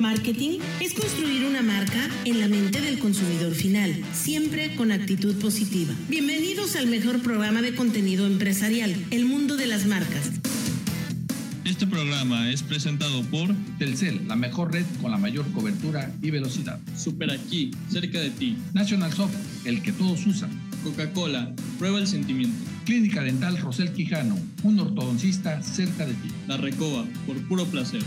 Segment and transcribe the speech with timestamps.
[0.00, 5.92] Marketing es construir una marca en la mente del consumidor final, siempre con actitud positiva.
[6.08, 10.30] Bienvenidos al mejor programa de contenido empresarial, El Mundo de las Marcas.
[11.66, 16.80] Este programa es presentado por Telcel, la mejor red con la mayor cobertura y velocidad.
[16.96, 18.56] Super Aquí, cerca de ti.
[18.72, 19.36] National Soft,
[19.66, 20.50] el que todos usan.
[20.82, 22.56] Coca-Cola, prueba el sentimiento.
[22.86, 26.30] Clínica Dental Rosel Quijano, un ortodoncista cerca de ti.
[26.48, 28.00] La Recoba, por puro placer.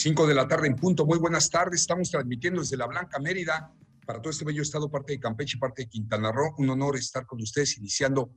[0.00, 1.04] 5 de la tarde en punto.
[1.04, 1.82] Muy buenas tardes.
[1.82, 3.70] Estamos transmitiendo desde la Blanca Mérida
[4.06, 6.54] para todo este bello estado, parte de Campeche parte de Quintana Roo.
[6.56, 8.30] Un honor estar con ustedes iniciando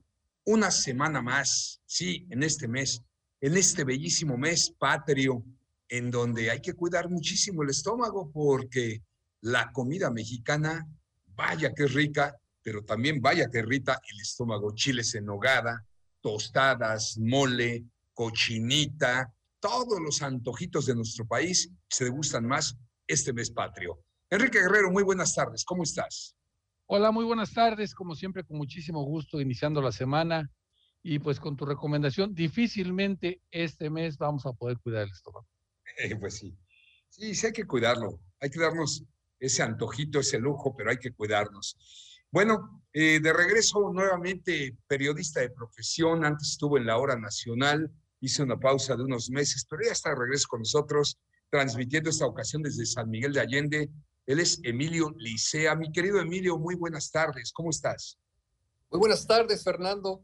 [0.44, 3.02] una semana más, sí, en este mes,
[3.40, 5.42] en este bellísimo mes patrio,
[5.88, 9.02] en donde hay que cuidar muchísimo el estómago porque
[9.40, 10.86] la comida mexicana,
[11.34, 14.74] vaya que rica, pero también vaya que irrita el estómago.
[14.74, 15.82] Chiles en nogada,
[16.20, 19.32] tostadas, mole, cochinita,
[19.64, 22.76] todos los antojitos de nuestro país se degustan más
[23.06, 23.98] este mes patrio.
[24.28, 26.36] Enrique Guerrero, muy buenas tardes, ¿cómo estás?
[26.84, 30.50] Hola, muy buenas tardes, como siempre con muchísimo gusto iniciando la semana
[31.02, 35.48] y pues con tu recomendación, difícilmente este mes vamos a poder cuidar el estómago.
[35.96, 36.54] Eh, pues sí,
[37.08, 39.02] sí, sí hay que cuidarlo, hay que darnos
[39.40, 42.20] ese antojito, ese lujo, pero hay que cuidarnos.
[42.30, 47.90] Bueno, eh, de regreso nuevamente periodista de profesión, antes estuvo en la hora nacional,
[48.24, 51.18] hice una pausa de unos meses, pero ya está de regreso con nosotros,
[51.50, 53.90] transmitiendo esta ocasión desde San Miguel de Allende.
[54.26, 55.74] Él es Emilio Licea.
[55.74, 58.18] Mi querido Emilio, muy buenas tardes, ¿cómo estás?
[58.90, 60.22] Muy buenas tardes, Fernando.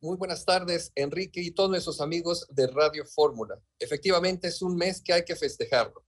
[0.00, 3.58] Muy buenas tardes, Enrique y todos nuestros amigos de Radio Fórmula.
[3.78, 6.04] Efectivamente, es un mes que hay que festejarlo.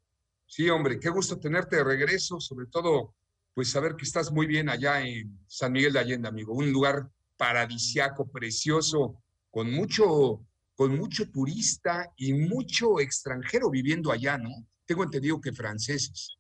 [0.47, 3.15] Sí, hombre, qué gusto tenerte de regreso, sobre todo,
[3.55, 6.53] pues saber que estás muy bien allá en San Miguel de Allende, amigo.
[6.53, 10.45] Un lugar paradisiaco, precioso, con mucho
[10.81, 14.67] con mucho turista y mucho extranjero viviendo allá, ¿no?
[14.87, 16.39] Tengo entendido que franceses.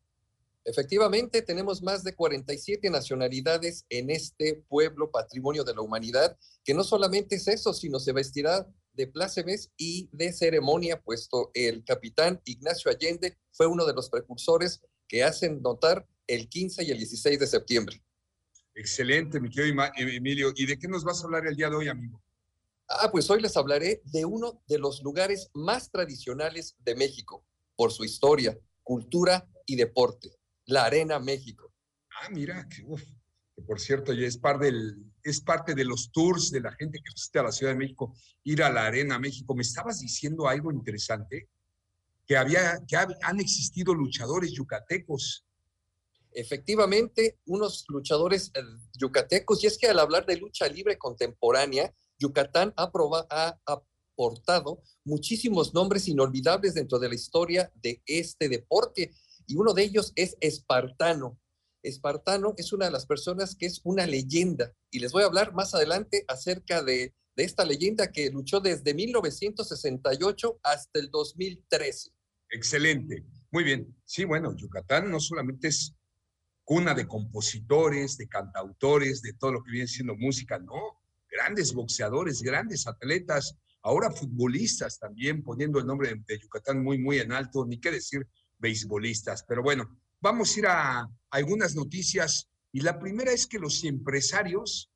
[0.64, 6.84] Efectivamente, tenemos más de 47 nacionalidades en este pueblo patrimonio de la humanidad, que no
[6.84, 12.90] solamente es eso, sino se vestirá de plácemes y de ceremonia, puesto el capitán Ignacio
[12.90, 17.46] Allende fue uno de los precursores que hacen notar el 15 y el 16 de
[17.46, 18.02] septiembre.
[18.74, 20.50] Excelente, mi querido Emilio.
[20.56, 22.22] ¿Y de qué nos vas a hablar el día de hoy, amigo?
[22.92, 27.46] Ah, pues hoy les hablaré de uno de los lugares más tradicionales de México,
[27.76, 30.34] por su historia, cultura y deporte,
[30.66, 31.72] la Arena México.
[32.20, 32.84] Ah, mira, que,
[33.64, 37.14] por cierto ya es parte, del, es parte de los tours de la gente que
[37.14, 38.12] visita la Ciudad de México,
[38.42, 39.54] ir a la Arena México.
[39.54, 41.48] Me estabas diciendo algo interesante,
[42.26, 45.46] que, había, que han existido luchadores yucatecos.
[46.32, 48.62] Efectivamente, unos luchadores eh,
[48.98, 52.90] yucatecos, y es que al hablar de lucha libre contemporánea, Yucatán ha,
[53.30, 59.12] ha aportado muchísimos nombres inolvidables dentro de la historia de este deporte
[59.46, 61.40] y uno de ellos es Espartano.
[61.82, 65.54] Espartano es una de las personas que es una leyenda y les voy a hablar
[65.54, 72.10] más adelante acerca de, de esta leyenda que luchó desde 1968 hasta el 2013.
[72.50, 73.96] Excelente, muy bien.
[74.04, 75.96] Sí, bueno, Yucatán no solamente es
[76.64, 80.99] cuna de compositores, de cantautores, de todo lo que viene siendo música, no,
[81.40, 87.32] grandes boxeadores, grandes atletas, ahora futbolistas también, poniendo el nombre de, Yucatán muy, muy en
[87.32, 88.26] alto, ni qué decir
[88.58, 89.44] beisbolistas.
[89.48, 89.88] Pero bueno,
[90.20, 94.92] vamos a ir a, algunas noticias y la primera es que los empresarios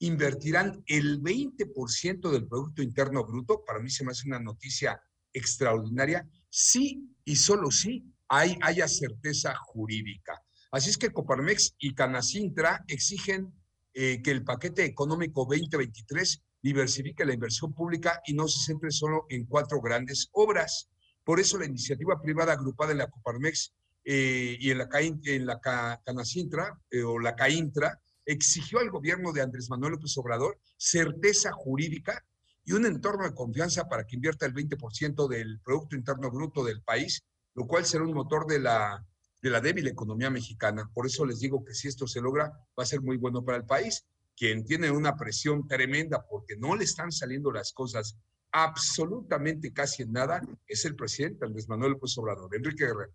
[0.00, 3.64] invertirán el 20% del Producto Interno Bruto.
[3.64, 5.00] Para mí se me hace una noticia
[5.32, 6.28] extraordinaria.
[6.50, 10.40] Sí y solo sí hay, haya certeza jurídica.
[10.70, 13.52] Así es que Coparmex y Canacintra exigen
[14.00, 19.26] eh, que el paquete económico 2023 diversifique la inversión pública y no se centre solo
[19.28, 20.88] en cuatro grandes obras.
[21.24, 25.58] Por eso la iniciativa privada agrupada en la Coparmex eh, y en la, en la
[26.04, 32.24] Canacintra eh, o la CAINTRA exigió al gobierno de Andrés Manuel López Obrador certeza jurídica
[32.64, 36.82] y un entorno de confianza para que invierta el 20% del Producto Interno Bruto del
[36.82, 39.04] país, lo cual será un motor de la
[39.40, 40.90] de la débil economía mexicana.
[40.92, 43.58] Por eso les digo que si esto se logra, va a ser muy bueno para
[43.58, 44.06] el país.
[44.36, 48.16] Quien tiene una presión tremenda porque no le están saliendo las cosas
[48.52, 52.54] absolutamente casi en nada es el presidente Andrés Manuel López Obrador.
[52.54, 53.12] Enrique Guerrero.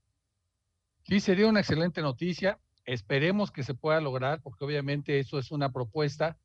[1.08, 2.60] Sí, sería una excelente noticia.
[2.86, 6.38] Esperemos que se pueda lograr, porque obviamente eso es una propuesta.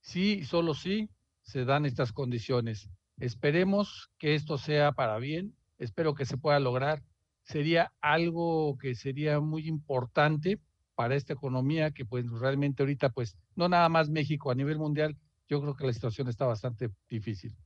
[0.00, 1.08] Sí, solo sí
[1.42, 2.90] se dan estas condiciones.
[3.18, 5.54] Esperemos que esto sea para bien.
[5.78, 7.02] Espero que se pueda lograr
[7.46, 10.60] sería algo que sería muy importante
[10.96, 15.16] para esta economía que pues realmente ahorita pues no nada más México a nivel mundial
[15.48, 17.56] yo creo que la situación está bastante difícil.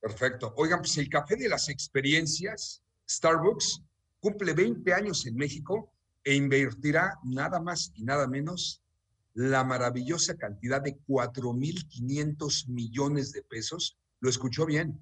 [0.00, 0.54] Perfecto.
[0.56, 2.80] Oigan, pues el café de las experiencias,
[3.10, 3.82] Starbucks,
[4.20, 5.92] cumple 20 años en México
[6.22, 8.84] e invertirá nada más y nada menos
[9.34, 13.98] la maravillosa cantidad de 4.500 millones de pesos.
[14.20, 15.00] Lo escuchó bien,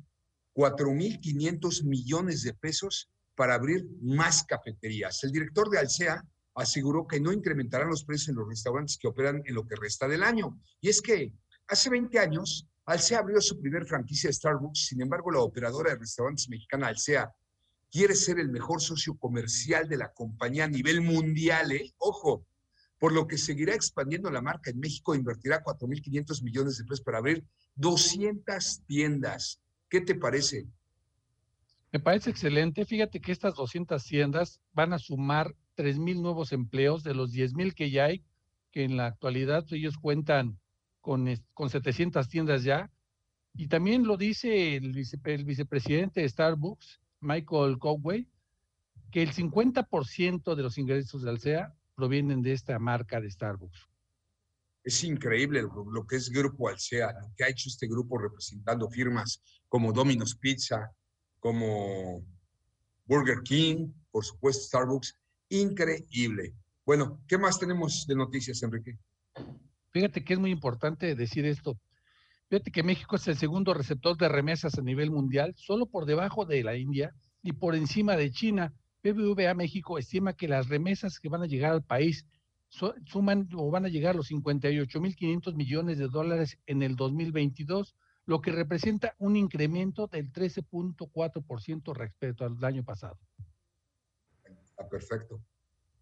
[0.54, 5.22] 4.500 millones de pesos para abrir más cafeterías.
[5.22, 6.24] El director de Alsea
[6.54, 10.08] aseguró que no incrementarán los precios en los restaurantes que operan en lo que resta
[10.08, 10.58] del año.
[10.80, 11.32] Y es que
[11.68, 15.98] hace 20 años, Alsea abrió su primer franquicia de Starbucks, sin embargo, la operadora de
[15.98, 17.30] restaurantes mexicana Alsea
[17.90, 21.94] quiere ser el mejor socio comercial de la compañía a nivel mundial, ¿eh?
[21.98, 22.46] Ojo,
[22.98, 27.18] por lo que seguirá expandiendo la marca en México, invertirá 4.500 millones de pesos para
[27.18, 27.44] abrir
[27.74, 29.60] 200 tiendas.
[29.88, 30.66] ¿Qué te parece?
[31.96, 32.84] Me parece excelente.
[32.84, 37.90] Fíjate que estas 200 tiendas van a sumar 3.000 nuevos empleos de los 10.000 que
[37.90, 38.22] ya hay,
[38.70, 40.60] que en la actualidad ellos cuentan
[41.00, 42.92] con, con 700 tiendas ya.
[43.54, 48.28] Y también lo dice el, vicepresidente de Starbucks, Michael Cowway,
[49.10, 53.88] que el 50% de los ingresos de Alsea provienen de esta marca de Starbucks.
[54.84, 59.42] Es increíble lo, que es Grupo Alsea, lo que ha hecho este grupo representando firmas
[59.66, 60.92] como Domino's Pizza,
[61.40, 62.24] como
[63.06, 65.18] Burger King, por supuesto Starbucks.
[65.48, 66.54] Increíble.
[66.84, 68.98] Bueno, ¿qué más tenemos de noticias, Enrique?
[69.90, 71.78] Fíjate que es muy importante decir esto.
[72.48, 76.44] Fíjate que México es el segundo receptor de remesas a nivel mundial, solo por debajo
[76.44, 77.12] de la India
[77.42, 78.72] y por encima de China.
[79.02, 82.26] BBVA México estima que las remesas que van a llegar al país
[82.68, 87.94] suman o van a llegar los 58.500 millones de dólares en el 2022,
[88.26, 93.18] lo que representa un incremento del 13.4% respecto al año pasado.
[94.78, 95.40] Ah, perfecto.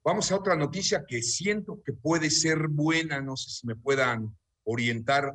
[0.03, 4.37] Vamos a otra noticia que siento que puede ser buena, no sé si me puedan
[4.65, 5.33] orientar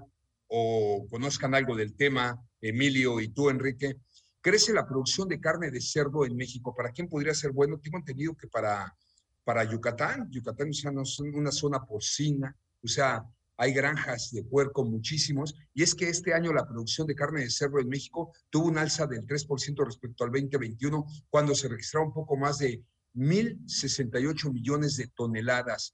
[0.48, 3.98] o conozcan algo del tema, Emilio y tú, Enrique,
[4.42, 6.76] crece la producción de carne de cerdo en México.
[6.76, 7.80] ¿Para quién podría ser bueno?
[7.80, 8.96] Tengo entendido que para,
[9.44, 13.24] para Yucatán, Yucatán es una zona porcina, o sea,
[13.60, 17.50] hay granjas de puerco muchísimos, y es que este año la producción de carne de
[17.50, 22.14] cerdo en México tuvo un alza del 3% respecto al 2021, cuando se registraron un
[22.14, 22.82] poco más de
[23.16, 25.94] 1.068 millones de toneladas.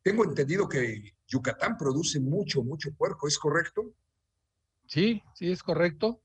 [0.00, 3.92] Tengo entendido que Yucatán produce mucho, mucho puerco, ¿es correcto?
[4.86, 6.22] Sí, sí, es correcto.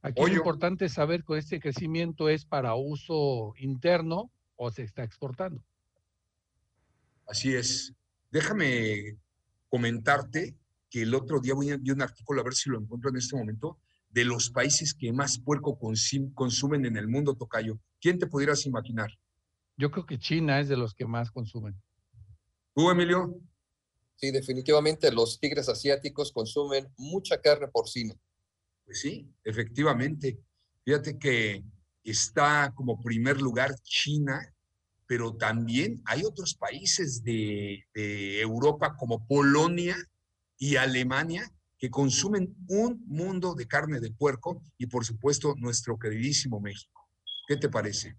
[0.00, 5.04] Aquí lo importante es saber que este crecimiento es para uso interno o se está
[5.04, 5.62] exportando.
[7.26, 7.92] Así es.
[8.30, 9.18] Déjame
[9.70, 10.56] comentarte
[10.90, 13.16] que el otro día voy a enviar un artículo, a ver si lo encuentro en
[13.16, 13.78] este momento,
[14.10, 17.78] de los países que más puerco consumen en el mundo, Tocayo.
[18.00, 19.10] ¿Quién te pudieras imaginar?
[19.76, 21.80] Yo creo que China es de los que más consumen.
[22.74, 23.40] ¿Tú, Emilio?
[24.16, 28.14] Sí, definitivamente los tigres asiáticos consumen mucha carne porcina.
[28.84, 30.40] Pues sí, efectivamente.
[30.84, 31.64] Fíjate que
[32.02, 34.40] está como primer lugar China,
[35.10, 37.84] pero también hay otros países de,
[38.40, 39.96] Europa como Polonia
[40.56, 46.60] y Alemania que consumen un mundo de carne de puerco y por supuesto nuestro queridísimo
[46.60, 47.08] México.
[47.48, 48.16] ¿Qué te parece?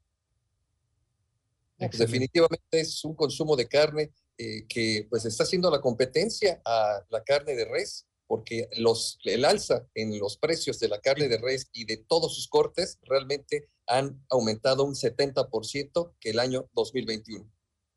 [1.78, 7.06] Pues definitivamente es un consumo de carne eh, que pues está haciendo la competencia a
[7.10, 11.38] la carne de res, porque los, el alza en los precios de la carne de
[11.38, 17.45] res y de todos sus cortes realmente han aumentado un 70% que el año 2021.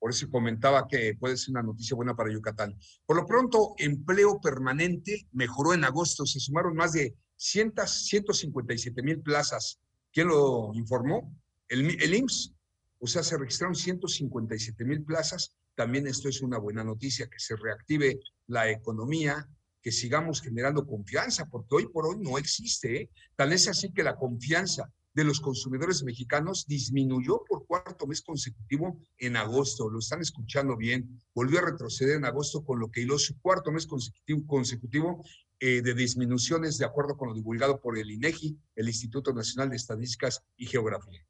[0.00, 2.76] Por eso comentaba que puede ser una noticia buena para Yucatán.
[3.06, 6.26] Por lo pronto, empleo permanente mejoró en agosto.
[6.26, 9.78] Se sumaron más de 100, 157 mil plazas.
[10.12, 11.32] ¿Quién lo informó?
[11.68, 12.52] El, el IMSS.
[12.98, 17.56] O sea, se registraron 157 mil plazas también esto es una buena noticia, que se
[17.56, 19.48] reactive la economía,
[19.84, 23.02] que sigamos generando confianza, porque hoy por hoy no existe.
[23.02, 23.10] ¿eh?
[23.36, 28.98] Tal es así que la confianza de los consumidores mexicanos disminuyó por cuarto mes consecutivo
[29.18, 29.90] en agosto.
[29.90, 31.20] Lo están escuchando bien.
[31.34, 35.22] Volvió a retroceder en agosto con lo que hiló su cuarto mes consecutivo, consecutivo
[35.60, 39.76] eh, de disminuciones de acuerdo con lo divulgado por el INEGI, el Instituto Nacional de
[39.76, 41.24] Estadísticas y Geografía.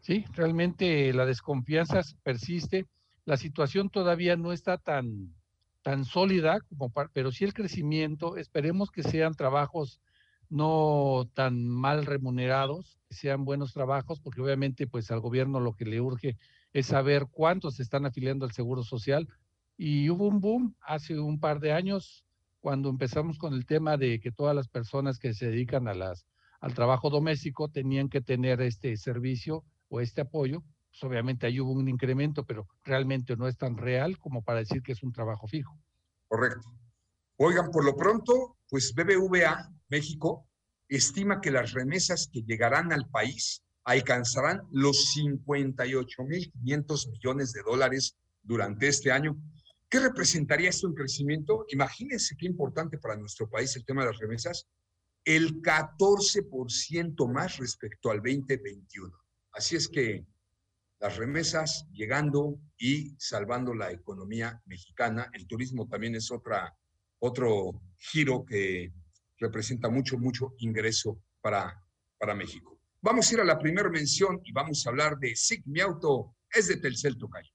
[0.00, 2.86] Sí, realmente la desconfianza persiste.
[3.26, 5.32] La situación todavía no está tan,
[5.82, 8.36] tan sólida, como pero sí el crecimiento.
[8.36, 10.00] Esperemos que sean trabajos
[10.48, 15.86] no tan mal remunerados, que sean buenos trabajos, porque obviamente pues al gobierno lo que
[15.86, 16.36] le urge
[16.72, 19.28] es saber cuántos se están afiliando al Seguro Social.
[19.76, 22.24] Y hubo un boom hace un par de años
[22.60, 26.26] cuando empezamos con el tema de que todas las personas que se dedican a las,
[26.60, 31.72] al trabajo doméstico tenían que tener este servicio o este apoyo, pues obviamente ahí hubo
[31.72, 35.46] un incremento, pero realmente no es tan real como para decir que es un trabajo
[35.46, 35.80] fijo.
[36.28, 36.70] Correcto.
[37.36, 40.46] Oigan, por lo pronto, pues BBVA México
[40.88, 48.88] estima que las remesas que llegarán al país alcanzarán los 58.500 millones de dólares durante
[48.88, 49.34] este año.
[49.88, 51.64] ¿Qué representaría esto en crecimiento?
[51.68, 54.68] Imagínense qué importante para nuestro país el tema de las remesas.
[55.24, 59.16] El 14% más respecto al 2021.
[59.52, 60.26] Así es que
[61.02, 65.28] las remesas llegando y salvando la economía mexicana.
[65.32, 66.76] El turismo también es otra,
[67.18, 68.92] otro giro que
[69.38, 71.82] representa mucho, mucho ingreso para,
[72.16, 72.78] para México.
[73.00, 76.36] Vamos a ir a la primera mención y vamos a hablar de SIG Mi Auto,
[76.54, 77.50] es de Telcel Tocayo.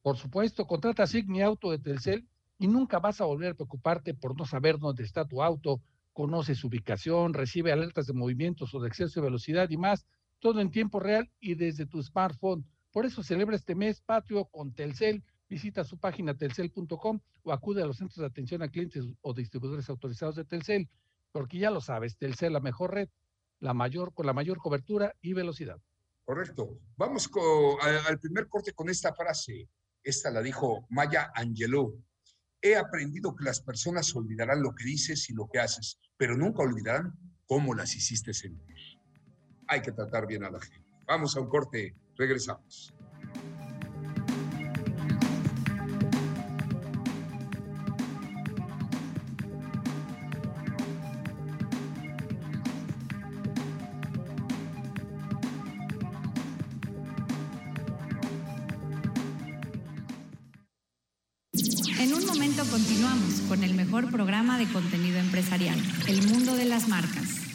[0.00, 2.26] Por supuesto, contrata SIG Mi Auto de Telcel
[2.58, 5.82] y nunca vas a volver a preocuparte por no saber dónde está tu auto,
[6.14, 10.06] conoce su ubicación, recibe alertas de movimientos o de exceso de velocidad y más
[10.40, 12.66] todo en tiempo real y desde tu smartphone.
[12.92, 15.22] Por eso celebra este mes patrio con Telcel.
[15.48, 19.88] Visita su página telcel.com o acude a los centros de atención a clientes o distribuidores
[19.88, 20.88] autorizados de Telcel,
[21.30, 23.08] porque ya lo sabes, Telcel la mejor red,
[23.60, 25.80] la mayor con la mayor cobertura y velocidad.
[26.24, 26.80] Correcto.
[26.96, 27.30] Vamos
[27.82, 29.68] al primer corte con esta frase.
[30.02, 32.02] Esta la dijo Maya Angelou.
[32.60, 36.62] He aprendido que las personas olvidarán lo que dices y lo que haces, pero nunca
[36.62, 37.12] olvidarán
[37.46, 38.75] cómo las hiciste sentir
[39.68, 40.86] hay que tratar bien a la gente.
[41.06, 42.92] Vamos a un corte, regresamos.
[61.98, 66.88] En un momento continuamos con el mejor programa de contenido empresarial, El Mundo de las
[66.88, 67.45] Marcas.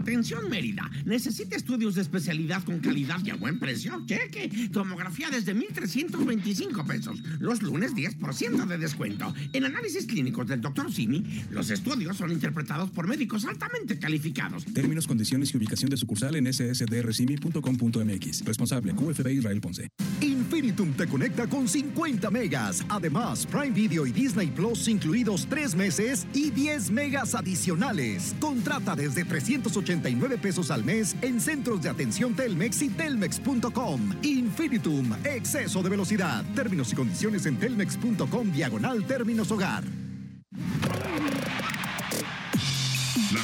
[0.00, 4.02] Atención Mérida, necesita estudios de especialidad con calidad y a buen precio.
[4.06, 7.22] Cheque, tomografía desde 1.325 pesos.
[7.38, 9.34] Los lunes 10% de descuento.
[9.52, 10.90] En análisis clínicos del Dr.
[10.90, 14.64] Simi, los estudios son interpretados por médicos altamente calificados.
[14.72, 18.44] Términos, condiciones y ubicación de sucursal en ssdrcimi.com.mx.
[18.46, 19.90] Responsable QFB Israel Ponce.
[20.22, 22.86] Infinitum te conecta con 50 megas.
[22.88, 28.34] Además, Prime Video y Disney Plus incluidos 3 meses y 10 megas adicionales.
[28.40, 34.14] Contrata desde 380 89 pesos al mes en centros de atención Telmex y telmex.com.
[34.22, 36.44] Infinitum, exceso de velocidad.
[36.54, 39.84] Términos y condiciones en telmex.com diagonal términos hogar.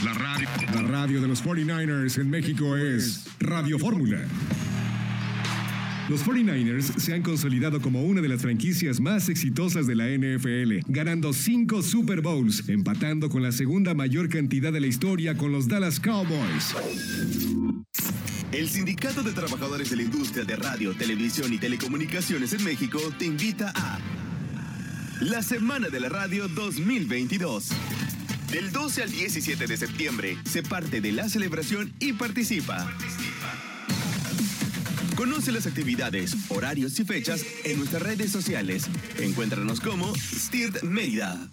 [0.04, 4.18] La, radio, la radio de los 49ers en México es Radio Fórmula.
[6.08, 10.78] Los 49ers se han consolidado como una de las franquicias más exitosas de la NFL,
[10.86, 15.66] ganando cinco Super Bowls, empatando con la segunda mayor cantidad de la historia con los
[15.66, 16.74] Dallas Cowboys.
[18.52, 23.24] El Sindicato de Trabajadores de la Industria de Radio, Televisión y Telecomunicaciones en México te
[23.24, 23.98] invita a
[25.20, 27.70] la Semana de la Radio 2022.
[28.52, 32.86] Del 12 al 17 de septiembre, se parte de la celebración y participa.
[35.16, 38.86] Conoce las actividades, horarios y fechas en nuestras redes sociales.
[39.18, 41.48] Encuéntranos como STIRT Mérida.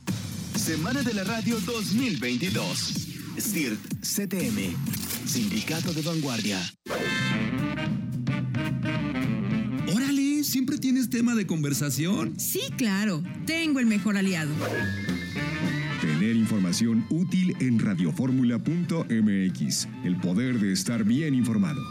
[0.54, 2.94] Semana de la Radio 2022.
[3.40, 4.76] STIRT CTM.
[5.26, 6.60] Sindicato de Vanguardia.
[9.96, 12.38] Órale, ¿siempre tienes tema de conversación?
[12.38, 13.24] Sí, claro.
[13.46, 14.52] Tengo el mejor aliado.
[16.02, 19.88] Tener información útil en radioformula.mx.
[20.04, 21.82] El poder de estar bien informado.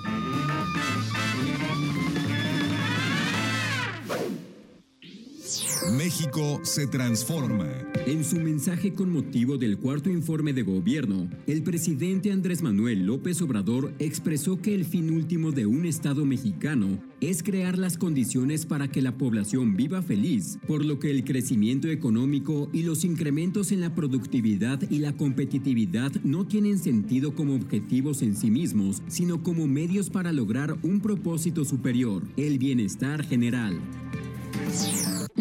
[5.90, 7.68] México se transforma.
[8.06, 13.42] En su mensaje con motivo del cuarto informe de gobierno, el presidente Andrés Manuel López
[13.42, 18.88] Obrador expresó que el fin último de un Estado mexicano es crear las condiciones para
[18.88, 23.80] que la población viva feliz, por lo que el crecimiento económico y los incrementos en
[23.80, 29.66] la productividad y la competitividad no tienen sentido como objetivos en sí mismos, sino como
[29.66, 33.80] medios para lograr un propósito superior, el bienestar general.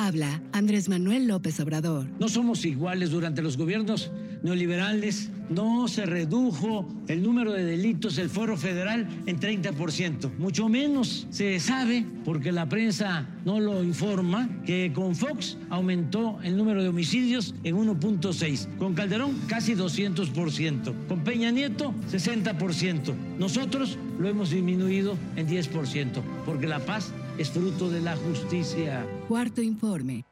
[0.00, 2.06] Habla Andrés Manuel López Obrador.
[2.20, 4.12] No somos iguales durante los gobiernos
[4.44, 10.30] neoliberales no se redujo el número de delitos, el foro federal, en 30%.
[10.38, 16.56] Mucho menos se sabe, porque la prensa no lo informa, que con Fox aumentó el
[16.56, 18.76] número de homicidios en 1.6.
[18.76, 21.06] Con Calderón casi 200%.
[21.08, 23.14] Con Peña Nieto 60%.
[23.38, 29.06] Nosotros lo hemos disminuido en 10%, porque la paz es fruto de la justicia.
[29.28, 30.24] Cuarto informe.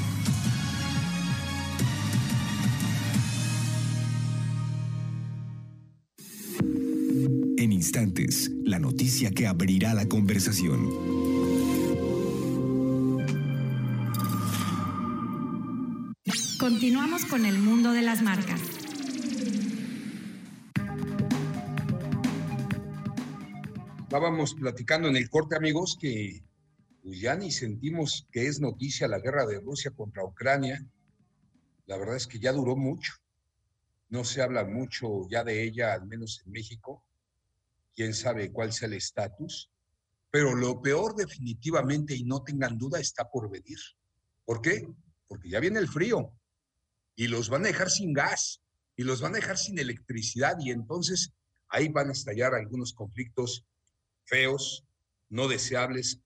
[7.62, 10.90] En instantes, la noticia que abrirá la conversación.
[16.60, 18.60] Continuamos con el mundo de las marcas.
[24.02, 26.44] Estábamos platicando en el corte, amigos, que
[27.04, 30.84] pues ya ni sentimos que es noticia la guerra de Rusia contra Ucrania.
[31.86, 33.14] La verdad es que ya duró mucho.
[34.10, 37.04] No se habla mucho ya de ella, al menos en México.
[37.96, 39.70] Quién sabe cuál sea el estatus.
[40.30, 43.78] Pero lo peor definitivamente, y no tengan duda, está por venir.
[44.46, 44.88] ¿Por qué?
[45.28, 46.34] Porque ya viene el frío
[47.16, 48.62] y los van a dejar sin gas
[48.96, 51.34] y los van a dejar sin electricidad y entonces
[51.70, 53.66] ahí van a estallar algunos conflictos
[54.26, 54.86] feos,
[55.30, 56.20] no deseables,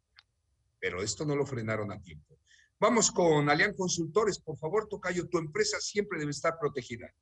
[0.79, 2.39] pero esto no lo frenaron a tiempo.
[2.79, 7.13] Vamos con Alian Consultores, por favor, Tocayo, tu empresa siempre debe estar protegida.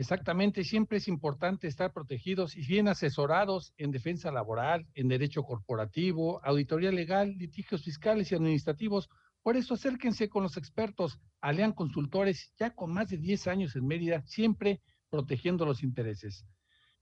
[0.00, 6.40] Exactamente, siempre es importante estar protegidos y bien asesorados en defensa laboral, en derecho corporativo,
[6.42, 9.10] auditoría legal, litigios fiscales y administrativos.
[9.42, 13.86] Por eso acérquense con los expertos Alian Consultores, ya con más de 10 años en
[13.86, 16.46] Mérida, siempre protegiendo los intereses.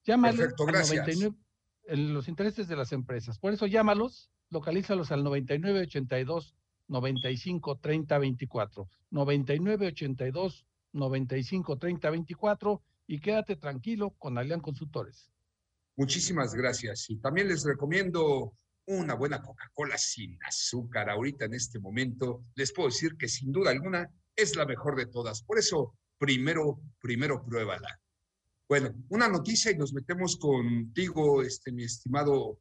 [0.03, 1.07] Llámale Perfecto, al gracias.
[1.07, 1.37] 99
[1.85, 3.39] en los intereses de las empresas.
[3.39, 6.57] Por eso llámalos, localízalos al 9982
[6.89, 8.89] 95 30 24.
[9.11, 15.31] 9982 95 30 24 y quédate tranquilo con Alian Consultores.
[15.97, 17.11] Muchísimas gracias.
[17.11, 18.55] Y también les recomiendo
[18.87, 21.11] una buena Coca-Cola sin azúcar.
[21.11, 25.07] Ahorita en este momento les puedo decir que sin duda alguna es la mejor de
[25.07, 25.43] todas.
[25.43, 28.01] Por eso, primero, primero pruébala.
[28.69, 32.61] Bueno, una noticia y nos metemos contigo, este, mi estimado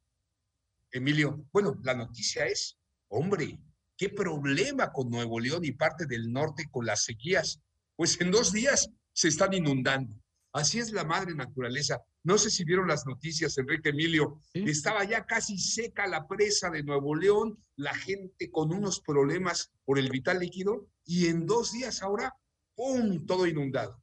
[0.92, 1.46] Emilio.
[1.52, 2.78] Bueno, la noticia es,
[3.10, 3.60] hombre,
[3.96, 7.62] qué problema con Nuevo León y parte del norte con las sequías.
[7.98, 10.16] Pues en dos días se están inundando.
[10.54, 12.02] Así es la madre naturaleza.
[12.24, 14.40] No sé si vieron las noticias, Enrique Emilio.
[14.54, 20.00] Estaba ya casi seca la presa de Nuevo León, la gente con unos problemas por
[20.00, 22.36] el vital líquido, y en dos días ahora,
[22.76, 24.02] ¡pum!, todo inundado.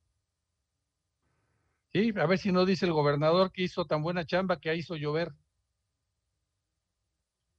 [1.92, 4.96] Sí, a ver si no dice el gobernador que hizo tan buena chamba que hizo
[4.96, 5.32] llover.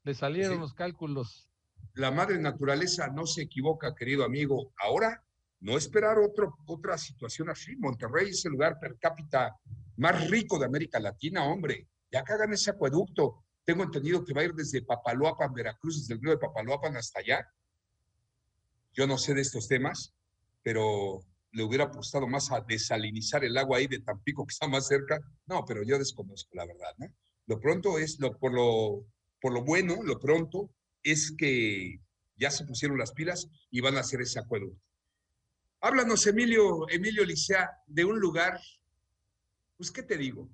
[0.04, 0.60] Le salieron Sí.
[0.60, 1.50] los cálculos.
[1.94, 4.74] La madre naturaleza no se equivoca, querido amigo.
[4.78, 5.25] Ahora,
[5.66, 7.76] no esperar otro, otra situación así.
[7.78, 9.56] Monterrey es el lugar per cápita
[9.98, 11.88] más rico de América Latina, hombre.
[12.12, 13.44] Ya que hagan ese acueducto.
[13.64, 17.20] Tengo entendido que va a ir desde Papaloapan, Veracruz, desde el río de Papaloapan hasta
[17.20, 17.52] allá.
[18.94, 20.14] Yo no sé de estos temas,
[20.62, 24.86] pero le hubiera apostado más a desalinizar el agua ahí de Tampico, que está más
[24.86, 25.20] cerca.
[25.48, 27.08] No, pero yo desconozco la verdad, ¿no?
[27.48, 29.08] Lo pronto es, lo, por, lo,
[29.42, 30.70] por lo bueno, lo pronto
[31.02, 32.00] es que
[32.36, 34.86] ya se pusieron las pilas y van a hacer ese acueducto.
[35.86, 38.60] Háblanos, Emilio, Emilio Licea, de un lugar,
[39.78, 40.50] pues, ¿qué te digo?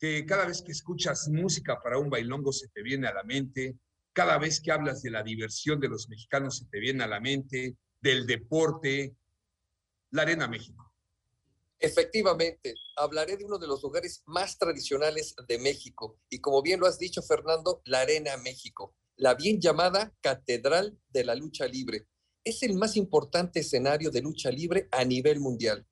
[0.00, 3.78] Que cada vez que escuchas música para un bailongo se te viene a la mente,
[4.12, 7.20] cada vez que hablas de la diversión de los mexicanos se te viene a la
[7.20, 9.14] mente, del deporte,
[10.10, 10.92] la Arena México.
[11.78, 16.88] Efectivamente, hablaré de uno de los lugares más tradicionales de México y como bien lo
[16.88, 22.08] has dicho, Fernando, la Arena México, la bien llamada Catedral de la Lucha Libre.
[22.44, 25.86] Es el más importante escenario de lucha libre a nivel mundial.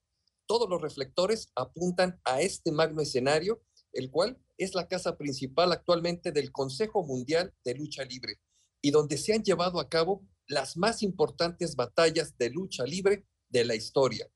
[0.46, 6.32] Todos los reflectores apuntan a este magno escenario el cual es la casa principal actualmente
[6.32, 8.40] del Consejo Mundial de Lucha Libre
[8.82, 13.64] y donde se han llevado a cabo las más importantes batallas de lucha libre de
[13.64, 14.28] la historia.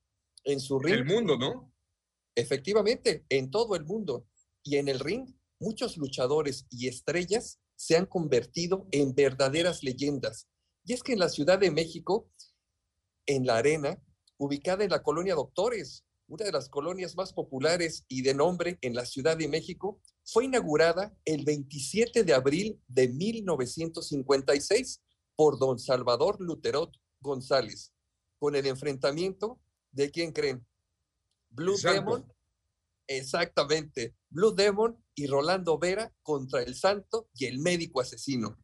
[0.44, 0.94] En su ring.
[0.94, 1.72] El mundo, ¿no?
[2.34, 4.28] Efectivamente, en todo el mundo.
[4.62, 10.48] Y en el ring, muchos luchadores y estrellas se han convertido en verdaderas leyendas.
[10.84, 12.30] Y es que en la Ciudad de México,
[13.26, 14.02] en la arena,
[14.36, 18.94] ubicada en la colonia Doctores, una de las colonias más populares y de nombre en
[18.94, 25.02] la Ciudad de México, fue inaugurada el 27 de abril de 1956
[25.36, 27.92] por don Salvador Luterot González,
[28.38, 29.60] con el enfrentamiento
[29.92, 30.66] de quién creen?
[31.50, 32.30] Blue Demon,
[33.06, 38.58] exactamente, Blue Demon y Rolando Vera contra el Santo y el médico asesino.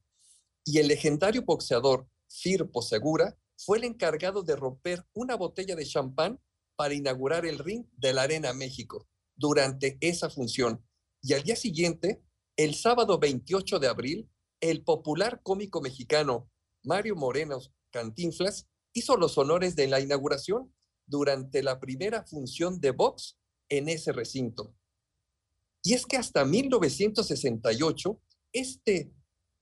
[0.73, 6.41] Y el legendario boxeador Firpo Segura fue el encargado de romper una botella de champán
[6.77, 10.87] para inaugurar el ring de la Arena México durante esa función.
[11.23, 12.23] Y al día siguiente,
[12.57, 14.31] el sábado 28 de abril,
[14.61, 16.49] el popular cómico mexicano
[16.85, 17.59] Mario Moreno
[17.91, 20.73] Cantinflas hizo los honores de la inauguración
[21.05, 23.37] durante la primera función de box
[23.69, 24.73] en ese recinto.
[25.83, 29.13] Y es que hasta 1968, este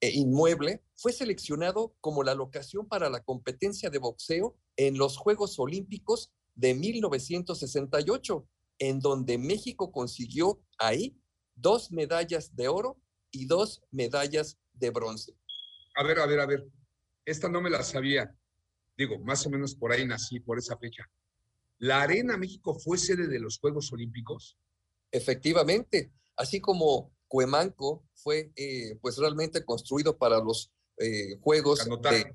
[0.02, 5.56] eh, inmueble fue seleccionado como la locación para la competencia de boxeo en los Juegos
[5.60, 8.48] Olímpicos de 1968,
[8.80, 11.16] en donde México consiguió ahí
[11.54, 15.34] dos medallas de oro y dos medallas de bronce.
[15.94, 16.66] A ver, a ver, a ver.
[17.24, 18.34] Esta no me la sabía.
[18.96, 21.04] Digo, más o menos por ahí nací, por esa fecha.
[21.78, 24.58] ¿La Arena México fue sede de los Juegos Olímpicos?
[25.12, 32.34] Efectivamente, así como Cuemanco fue eh, pues realmente construido para los eh, Juegos de,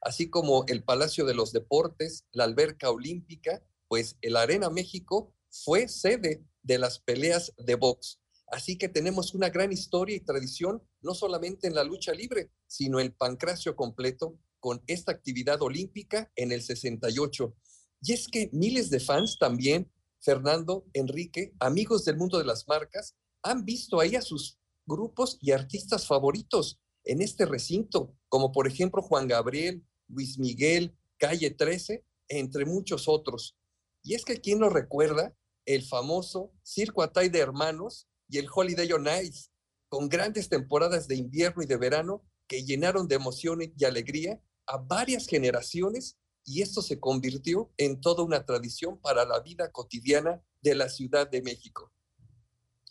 [0.00, 5.88] así como el Palacio de los Deportes, la Alberca Olímpica, pues el Arena México fue
[5.88, 8.20] sede de las peleas de box.
[8.50, 13.00] Así que tenemos una gran historia y tradición, no solamente en la lucha libre, sino
[13.00, 17.54] el pancracio completo con esta actividad olímpica en el 68.
[18.02, 19.90] Y es que miles de fans también,
[20.20, 25.52] Fernando, Enrique, amigos del mundo de las marcas, han visto ahí a sus grupos y
[25.52, 32.66] artistas favoritos en este recinto, como por ejemplo Juan Gabriel, Luis Miguel, Calle 13, entre
[32.66, 33.56] muchos otros.
[34.02, 38.92] Y es que quien nos recuerda el famoso Circo Atay de Hermanos y el Holiday
[38.92, 39.48] on Ice,
[39.88, 44.76] con grandes temporadas de invierno y de verano que llenaron de emoción y alegría a
[44.76, 50.74] varias generaciones y esto se convirtió en toda una tradición para la vida cotidiana de
[50.74, 51.90] la Ciudad de México.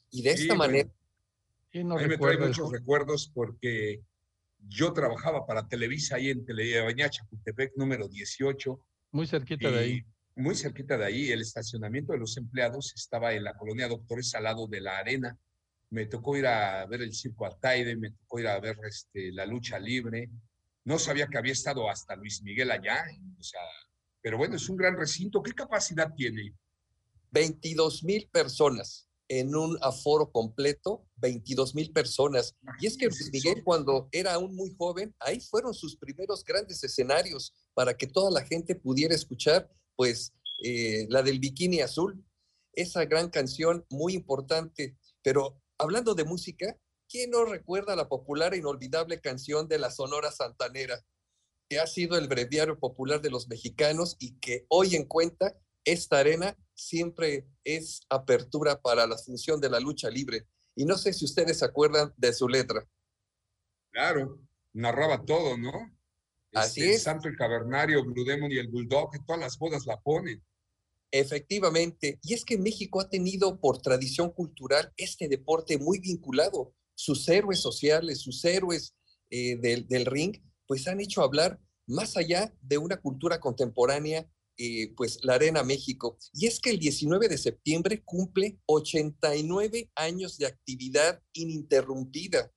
[0.09, 0.91] Y de esta manera...
[1.73, 4.01] No a mí me trae muchos recuerdos porque
[4.59, 8.79] yo trabajaba para Televisa ahí en Telebaña Chapultepec número 18.
[9.11, 10.05] Muy cerquita de ahí.
[10.35, 11.31] Muy cerquita de ahí.
[11.31, 15.37] El estacionamiento de los empleados estaba en la colonia Doctores al lado de la arena.
[15.89, 19.45] Me tocó ir a ver el circo Altaide, me tocó ir a ver este, la
[19.45, 20.29] lucha libre.
[20.83, 23.05] No sabía que había estado hasta Luis Miguel allá.
[23.39, 23.61] O sea,
[24.21, 25.41] pero bueno, es un gran recinto.
[25.41, 26.53] ¿Qué capacidad tiene?
[27.31, 32.55] 22 mil personas en un aforo completo, 22 mil personas.
[32.79, 37.53] Y es que Miguel, cuando era aún muy joven, ahí fueron sus primeros grandes escenarios
[37.73, 42.23] para que toda la gente pudiera escuchar, pues, eh, la del Bikini Azul,
[42.73, 44.97] esa gran canción muy importante.
[45.21, 46.77] Pero hablando de música,
[47.09, 51.03] ¿quién no recuerda la popular e inolvidable canción de la Sonora Santanera?
[51.69, 56.19] que ha sido el breviario popular de los mexicanos y que hoy en cuenta esta
[56.19, 60.45] arena siempre es apertura para la función de la lucha libre.
[60.75, 62.85] Y no sé si ustedes se acuerdan de su letra.
[63.91, 64.37] Claro,
[64.73, 65.71] narraba todo, ¿no?
[66.53, 67.03] Así este, es.
[67.03, 70.43] Santo el Cavernario, Blue Demon y el Bulldog, que todas las bodas la ponen.
[71.09, 76.75] Efectivamente, y es que México ha tenido por tradición cultural este deporte muy vinculado.
[76.95, 78.93] Sus héroes sociales, sus héroes
[79.29, 80.35] eh, del, del ring,
[80.67, 86.17] pues han hecho hablar más allá de una cultura contemporánea eh, pues la Arena México.
[86.33, 92.51] Y es que el 19 de septiembre cumple 89 años de actividad ininterrumpida.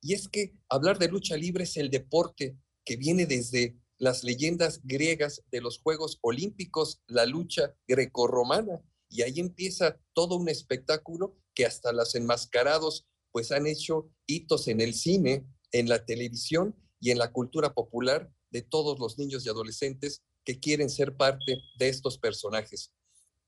[0.00, 4.80] Y es que hablar de lucha libre es el deporte que viene desde las leyendas
[4.84, 8.82] griegas de los Juegos Olímpicos, la lucha grecorromana.
[9.08, 14.80] Y ahí empieza todo un espectáculo que hasta los enmascarados pues han hecho hitos en
[14.80, 19.48] el cine, en la televisión y en la cultura popular de todos los niños y
[19.48, 22.92] adolescentes que quieren ser parte de estos personajes.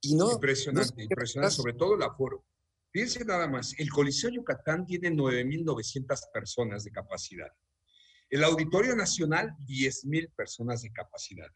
[0.01, 2.45] Y no, impresionante, impresionante, sobre todo el aforo.
[2.93, 7.53] Fíjense nada más, el Coliseo Yucatán tiene 9.900 personas de capacidad.
[8.31, 11.49] El Auditorio Nacional, 10.000 personas de capacidad.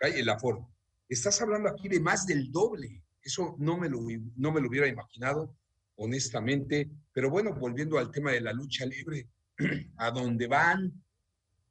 [0.00, 0.68] El aforo.
[1.08, 3.02] Estás hablando aquí de más del doble.
[3.22, 4.00] Eso no me lo,
[4.36, 5.56] no me lo hubiera imaginado
[5.96, 6.90] honestamente.
[7.12, 9.28] Pero bueno, volviendo al tema de la lucha libre,
[9.96, 10.92] a donde van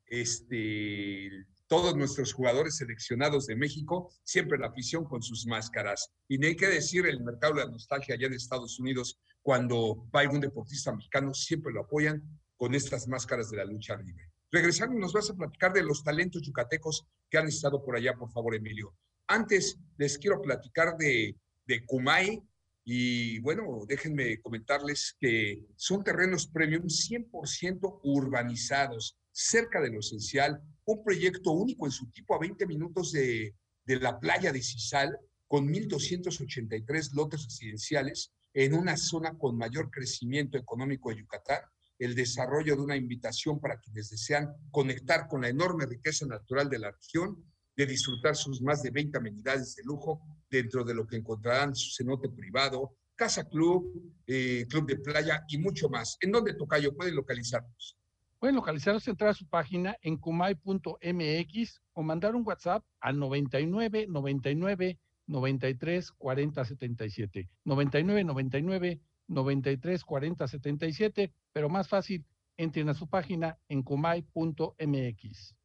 [0.08, 6.12] este, todos nuestros jugadores seleccionados de México, siempre la afición con sus máscaras.
[6.28, 10.08] Y no hay que decir, el mercado de la nostalgia allá en Estados Unidos, cuando
[10.16, 12.24] va algún deportista mexicano, siempre lo apoyan
[12.56, 14.32] con estas máscaras de la lucha libre.
[14.52, 18.32] Regresando, nos vas a platicar de los talentos yucatecos que han estado por allá, por
[18.32, 18.96] favor, Emilio.
[19.28, 22.42] Antes, les quiero platicar de, de Kumai,
[22.88, 31.04] y bueno, déjenme comentarles que son terrenos premium 100% urbanizados, cerca de lo esencial, un
[31.04, 35.18] proyecto único en su tipo a 20 minutos de, de la playa de Cisal,
[35.48, 41.60] con 1.283 lotes residenciales en una zona con mayor crecimiento económico de Yucatán,
[42.00, 46.80] el desarrollo de una invitación para quienes desean conectar con la enorme riqueza natural de
[46.80, 47.44] la región,
[47.76, 51.94] de disfrutar sus más de 20 amenidades de lujo dentro de lo que encontrarán su
[51.94, 56.18] cenote privado, casa club, eh, club de playa y mucho más.
[56.22, 57.98] ¿En dónde, Tocayo, pueden localizarnos?
[58.46, 65.00] Pueden localizarnos, entrar a su página en kumai.mx o mandar un WhatsApp al 99 99
[65.26, 67.50] 93 40 77.
[67.64, 72.24] 99 99 93 40 77, pero más fácil,
[72.56, 75.56] entren a su página en kumai.mx.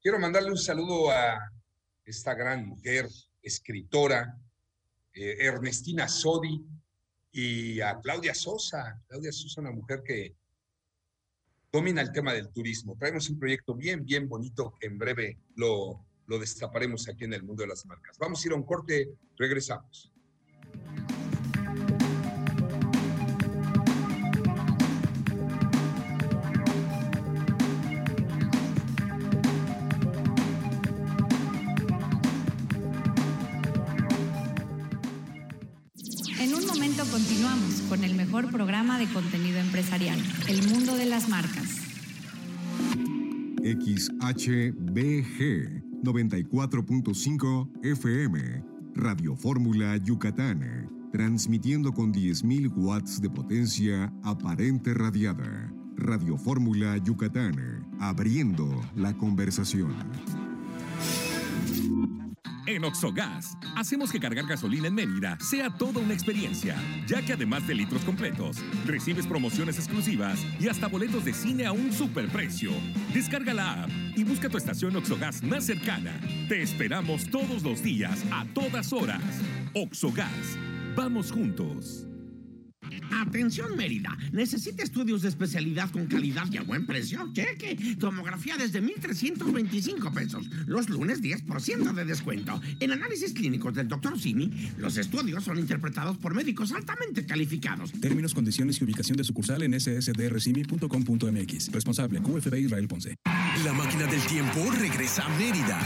[0.00, 1.40] Quiero mandarle un saludo a
[2.04, 3.08] esta gran mujer,
[3.42, 4.38] escritora,
[5.12, 6.64] eh, Ernestina Sodi,
[7.32, 9.02] y a Claudia Sosa.
[9.08, 10.36] Claudia Sosa, una mujer que
[11.72, 12.96] domina el tema del turismo.
[12.98, 17.42] Traemos un proyecto bien, bien bonito que en breve lo, lo destaparemos aquí en el
[17.42, 18.16] mundo de las marcas.
[18.18, 20.12] Vamos a ir a un corte, regresamos.
[37.88, 41.76] Con el mejor programa de contenido empresarial, El Mundo de las Marcas.
[43.62, 45.02] XHBG
[46.02, 48.62] 94.5 FM,
[48.94, 55.72] Radio Fórmula Yucatán, transmitiendo con 10.000 watts de potencia aparente radiada.
[55.96, 59.94] Radio Fórmula Yucatán, abriendo la conversación.
[62.68, 66.76] En Oxogas, hacemos que cargar gasolina en Mérida sea toda una experiencia,
[67.06, 71.72] ya que además de litros completos, recibes promociones exclusivas y hasta boletos de cine a
[71.72, 72.70] un superprecio.
[73.14, 76.20] Descarga la app y busca tu estación Oxogas más cercana.
[76.46, 79.22] Te esperamos todos los días, a todas horas.
[79.72, 80.58] Oxogas,
[80.94, 82.07] vamos juntos.
[83.10, 87.30] Atención Mérida, necesita estudios de especialidad con calidad y a buen precio.
[87.32, 90.48] Cheque, tomografía desde 1.325 pesos.
[90.66, 92.60] Los lunes 10% de descuento.
[92.80, 94.18] En análisis clínicos del Dr.
[94.18, 97.92] Simi, los estudios son interpretados por médicos altamente calificados.
[97.92, 101.72] Términos, condiciones y ubicación de sucursal en ssdrcimi.com.mx.
[101.72, 103.16] Responsable QFB Israel Ponce.
[103.64, 105.80] La máquina del tiempo regresa a Mérida.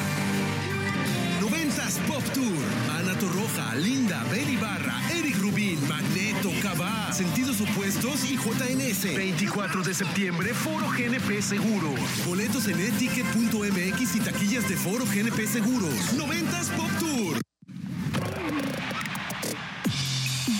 [1.41, 2.65] 90s Pop Tour.
[2.91, 9.15] Ana Torroja, Linda, Betty Barra, Eric Rubín, Magneto, Cabá, Sentidos Opuestos y JNS.
[9.15, 12.01] 24 de septiembre, Foro GNP Seguros.
[12.27, 15.95] Boletos en eticket.mx y taquillas de Foro GNP Seguros.
[16.19, 17.41] 90s Pop Tour.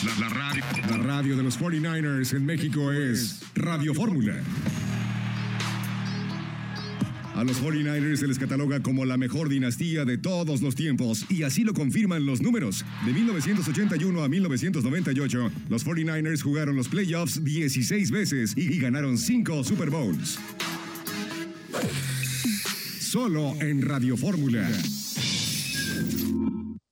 [0.05, 4.35] La, la radio, la radio de los 49ers en México es Radio Fórmula.
[7.35, 11.45] A los 49ers se les cataloga como la mejor dinastía de todos los tiempos y
[11.45, 12.85] así lo confirman los números.
[13.07, 19.89] De 1981 a 1998, los 49ers jugaron los playoffs 16 veces y ganaron 5 Super
[19.89, 20.39] Bowls.
[23.01, 24.69] Solo en Radio Fórmula.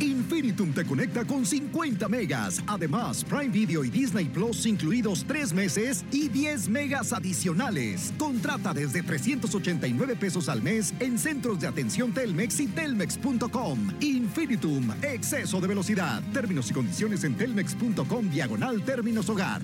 [0.00, 2.62] Infinitum te conecta con 50 megas.
[2.66, 8.12] Además, Prime Video y Disney Plus incluidos 3 meses y 10 megas adicionales.
[8.18, 13.90] Contrata desde 389 pesos al mes en centros de atención Telmex y telmex.com.
[14.00, 16.22] Infinitum, exceso de velocidad.
[16.32, 19.62] Términos y condiciones en telmex.com diagonal términos hogar.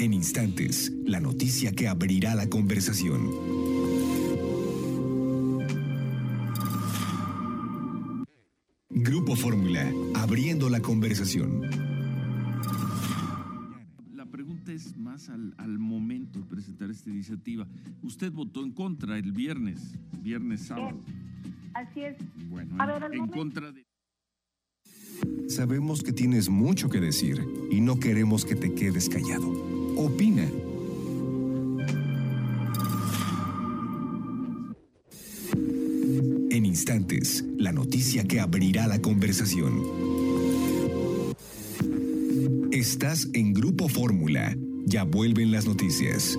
[0.00, 3.67] En instantes, la noticia que abrirá la conversación.
[10.32, 11.62] Abriendo la conversación.
[14.14, 17.66] La pregunta es más al, al momento de presentar esta iniciativa.
[18.02, 19.80] Usted votó en contra el viernes,
[20.22, 21.00] viernes sábado.
[21.72, 22.16] Así es.
[22.50, 23.86] Bueno, A ver, al en momento- contra de...
[25.48, 29.48] Sabemos que tienes mucho que decir y no queremos que te quedes callado.
[29.96, 30.44] Opina.
[36.50, 39.82] En instantes, la noticia que abrirá la conversación.
[42.90, 44.56] Estás en Grupo Fórmula.
[44.86, 46.38] Ya vuelven las noticias.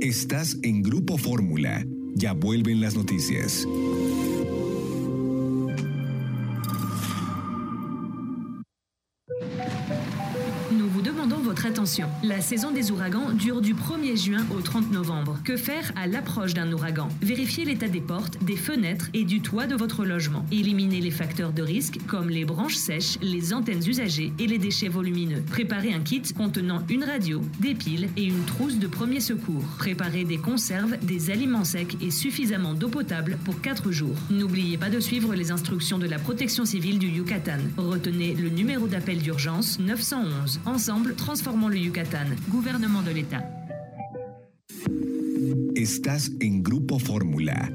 [0.00, 1.84] Estás en Grupo Fórmula.
[2.14, 3.66] Ya vuelven las noticias.
[12.22, 15.40] La saison des ouragans dure du 1er juin au 30 novembre.
[15.42, 17.08] Que faire à l'approche d'un ouragan?
[17.20, 20.46] Vérifiez l'état des portes, des fenêtres et du toit de votre logement.
[20.52, 24.88] Éliminez les facteurs de risque comme les branches sèches, les antennes usagées et les déchets
[24.88, 25.42] volumineux.
[25.50, 29.64] Préparez un kit contenant une radio, des piles et une trousse de premier secours.
[29.78, 34.16] Préparez des conserves, des aliments secs et suffisamment d'eau potable pour 4 jours.
[34.30, 37.58] N'oubliez pas de suivre les instructions de la protection civile du Yucatan.
[37.76, 40.60] Retenez le numéro d'appel d'urgence 911.
[40.64, 42.36] Ensemble, transformons le Yucatan.
[42.48, 43.42] Gouvernement de l'État.
[45.74, 47.72] Estás en Grupo Fórmula.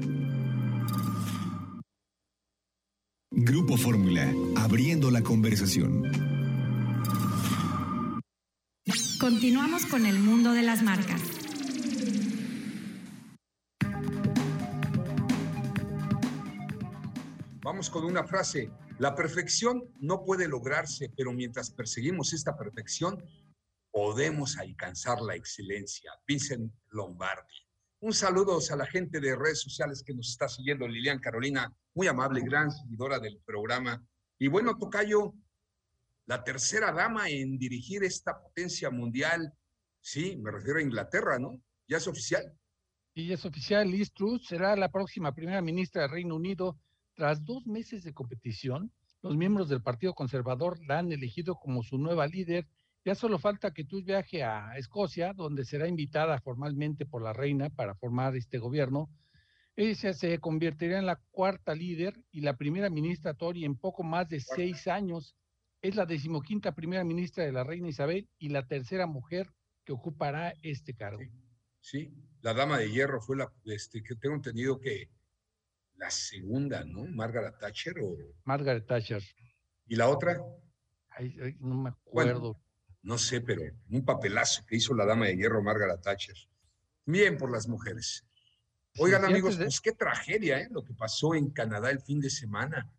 [3.30, 6.02] Grupo Fórmula, abriendo la conversación.
[9.18, 11.20] Continuamos con el mundo de las marcas.
[17.62, 18.70] Vamos con una frase.
[18.98, 23.22] La perfección no puede lograrse, pero mientras perseguimos esta perfección,
[23.98, 26.12] podemos alcanzar la excelencia.
[26.24, 27.66] Vincent Lombardi.
[27.98, 30.86] Un saludo a la gente de redes sociales que nos está siguiendo.
[30.86, 34.00] Lilian Carolina, muy amable, gran seguidora del programa.
[34.38, 35.34] Y bueno, Tocayo,
[36.26, 39.52] la tercera dama en dirigir esta potencia mundial.
[40.00, 41.60] Sí, me refiero a Inglaterra, ¿no?
[41.88, 42.56] Ya es oficial.
[43.14, 46.78] Y es oficial, Liz Truss será la próxima primera ministra del Reino Unido.
[47.16, 51.98] Tras dos meses de competición, los miembros del Partido Conservador la han elegido como su
[51.98, 52.68] nueva líder.
[53.04, 57.70] Ya solo falta que Truss viaje a Escocia, donde será invitada formalmente por la reina
[57.70, 59.08] para formar este gobierno.
[59.76, 64.28] Ella se convertirá en la cuarta líder y la primera ministra Tory en poco más
[64.28, 65.36] de seis años.
[65.80, 69.52] Es la decimoquinta primera ministra de la reina Isabel y la tercera mujer
[69.84, 71.22] que ocupará este cargo.
[71.80, 75.08] Sí, la dama de hierro fue la, este, que tengo entendido que
[75.94, 77.06] la segunda, ¿no?
[77.06, 78.16] Margaret Thatcher o...
[78.44, 79.22] Margaret Thatcher.
[79.86, 80.40] ¿Y la otra?
[81.10, 82.60] Ay, ay, no me Bueno, acuerdo.
[83.08, 86.36] No sé, pero un papelazo que hizo la dama de hierro Margaret Thatcher.
[87.06, 88.26] Bien por las mujeres.
[88.98, 90.68] Oigan, amigos, pues qué tragedia, ¿eh?
[90.70, 92.92] Lo que pasó en Canadá el fin de semana.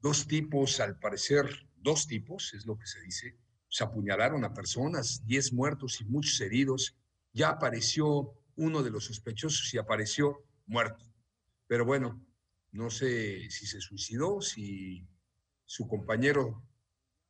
[0.00, 3.38] Dos tipos, al parecer, dos tipos, es lo que se dice,
[3.70, 6.98] se apuñalaron a personas, 10 muertos y muchos heridos.
[7.32, 11.06] Ya apareció uno de los sospechosos y apareció muerto.
[11.66, 12.22] Pero bueno,
[12.72, 15.08] no sé si se suicidó, si
[15.64, 16.62] su compañero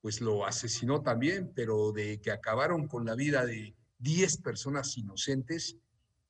[0.01, 5.77] pues lo asesinó también, pero de que acabaron con la vida de 10 personas inocentes,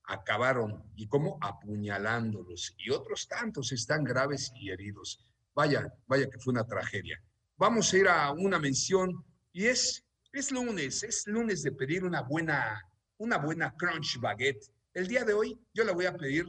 [0.04, 1.38] acabaron, ¿y cómo?
[1.40, 2.74] Apuñalándolos.
[2.78, 5.20] Y otros tantos están graves y heridos.
[5.54, 7.22] Vaya, vaya que fue una tragedia.
[7.56, 12.22] Vamos a ir a una mención y es, es lunes, es lunes de pedir una
[12.22, 12.80] buena,
[13.18, 14.70] una buena crunch baguette.
[14.94, 16.46] El día de hoy yo la voy a pedir,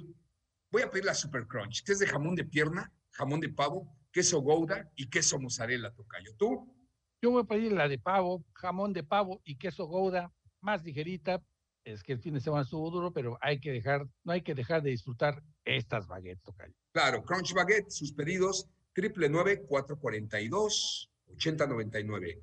[0.71, 3.93] voy a pedir la super crunch, que es de jamón de pierna, jamón de pavo,
[4.12, 6.34] queso gouda y queso mozzarella tocayo.
[6.38, 6.79] ¿Tú?
[7.21, 11.43] Yo voy a pedir la de pavo, jamón de pavo y queso gouda, más ligerita.
[11.84, 14.55] Es que el fin de semana estuvo duro, pero hay que dejar, no hay que
[14.55, 16.73] dejar de disfrutar estas baguettes, tocayo.
[16.91, 22.41] Claro, Crunch Baguette, sus pedidos, triple nueve cuatro cuarenta y dos ochenta noventa y nueve.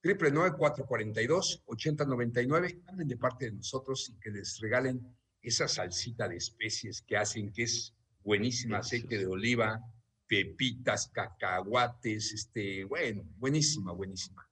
[0.00, 2.80] Triple nueve cuatro cuarenta y dos ochenta noventa y nueve.
[2.86, 5.00] Hablen de parte de nosotros y que les regalen
[5.42, 9.80] esa salsita de especies que hacen que es buenísima, aceite de oliva,
[10.26, 14.48] pepitas, cacahuates, este, bueno, buenísima, buenísima.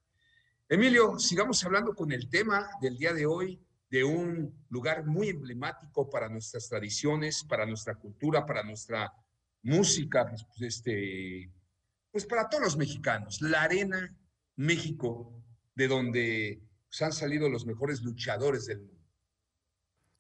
[0.69, 3.61] Emilio, sigamos hablando con el tema del día de hoy,
[3.91, 9.13] de un lugar muy emblemático para nuestras tradiciones, para nuestra cultura, para nuestra
[9.63, 11.53] música, pues, pues, este,
[12.11, 13.41] pues para todos los mexicanos.
[13.41, 14.17] La Arena
[14.57, 15.45] México,
[15.75, 18.95] de donde pues, han salido los mejores luchadores del mundo.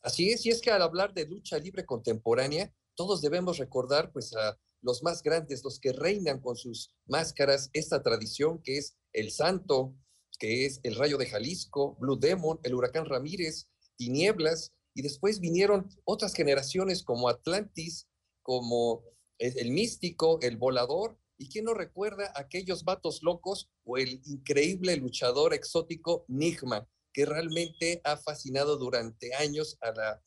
[0.02, 4.34] Así es, y es que al hablar de lucha libre contemporánea, todos debemos recordar pues
[4.36, 9.30] a los más grandes, los que reinan con sus máscaras, esta tradición que es el
[9.30, 9.97] Santo,
[10.39, 15.89] que es el Rayo de Jalisco, Blue Demon, el Huracán Ramírez, Tinieblas y después vinieron
[16.05, 18.09] otras generaciones como Atlantis,
[18.43, 19.03] como
[19.39, 25.53] el, místico, el volador, y quién no recuerda aquellos vatos locos o el increíble luchador
[25.53, 30.22] exótico Nigma, que realmente ha fascinado durante años a la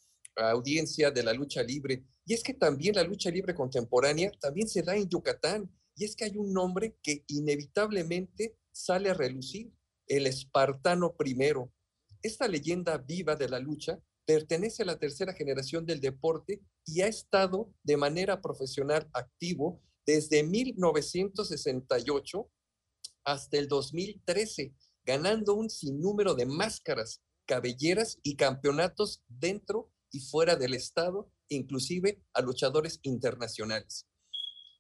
[0.52, 2.04] audiencia de la lucha libre.
[2.28, 5.72] Y es que también la lucha libre contemporánea también se da en Yucatán.
[5.96, 9.72] Y es que hay un nombre que inevitablemente sale a relucir,
[10.08, 11.72] el espartano primero.
[12.22, 17.08] Esta leyenda viva de la lucha pertenece a la tercera generación del deporte y ha
[17.08, 22.52] estado de manera profesional activo desde 1968
[23.24, 24.76] hasta el 2013,
[25.06, 32.42] ganando un sinnúmero de máscaras, cabelleras y campeonatos dentro y fuera del estado, inclusive a
[32.42, 34.08] luchadores internacionales.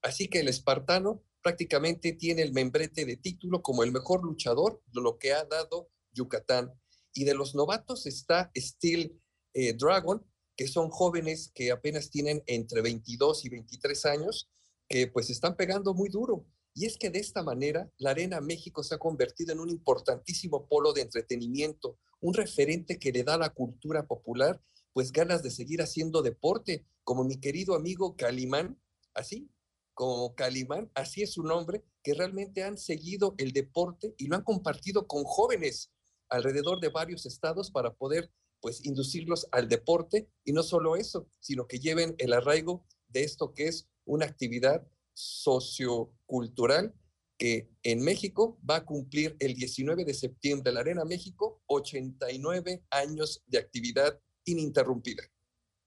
[0.02, 5.02] Así que el espartano prácticamente tiene el membrete de título como el mejor luchador de
[5.02, 6.74] lo que ha dado Yucatán.
[7.14, 9.20] Y de los novatos está Steel
[9.54, 14.50] eh, Dragon, que son jóvenes que apenas tienen entre 22 y 23 años,
[14.88, 16.46] que pues están pegando muy duro.
[16.74, 20.68] Y es que de esta manera la Arena México se ha convertido en un importantísimo
[20.68, 24.62] polo de entretenimiento, un referente que le da la cultura popular
[24.98, 28.82] pues ganas de seguir haciendo deporte, como mi querido amigo Calimán,
[29.14, 29.48] así,
[29.94, 34.44] como Calimán, así es su nombre, que realmente han seguido el deporte y lo han
[34.44, 35.92] compartido con jóvenes
[36.30, 40.32] alrededor de varios estados para poder pues inducirlos al deporte.
[40.44, 44.84] Y no solo eso, sino que lleven el arraigo de esto que es una actividad
[45.14, 46.96] sociocultural
[47.38, 53.44] que en México va a cumplir el 19 de septiembre la Arena México 89 años
[53.46, 55.24] de actividad ininterrumpida.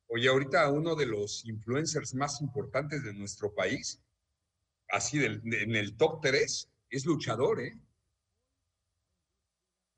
[0.09, 4.03] Oye, ahorita uno de los influencers más importantes de nuestro país,
[4.89, 7.79] así del, en el top 3, es luchador, ¿eh?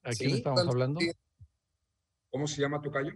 [0.03, 1.01] ¿A quién estamos hablando?
[2.31, 3.13] ¿Cómo se llama Tocayo?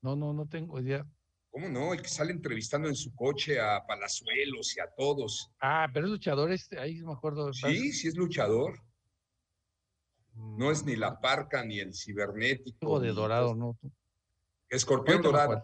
[0.00, 1.06] No, no, no tengo idea.
[1.50, 1.92] ¿Cómo no?
[1.92, 5.50] El que sale entrevistando en su coche a Palazuelos y a todos.
[5.60, 7.52] Ah, pero es luchador, este, ahí me acuerdo.
[7.52, 8.80] Sí, sí es luchador.
[10.34, 11.20] No es ni la mm.
[11.20, 12.88] parca ni el cibernético.
[12.88, 13.76] O de dorado, ¿no?
[14.70, 15.62] Escorpión dorado.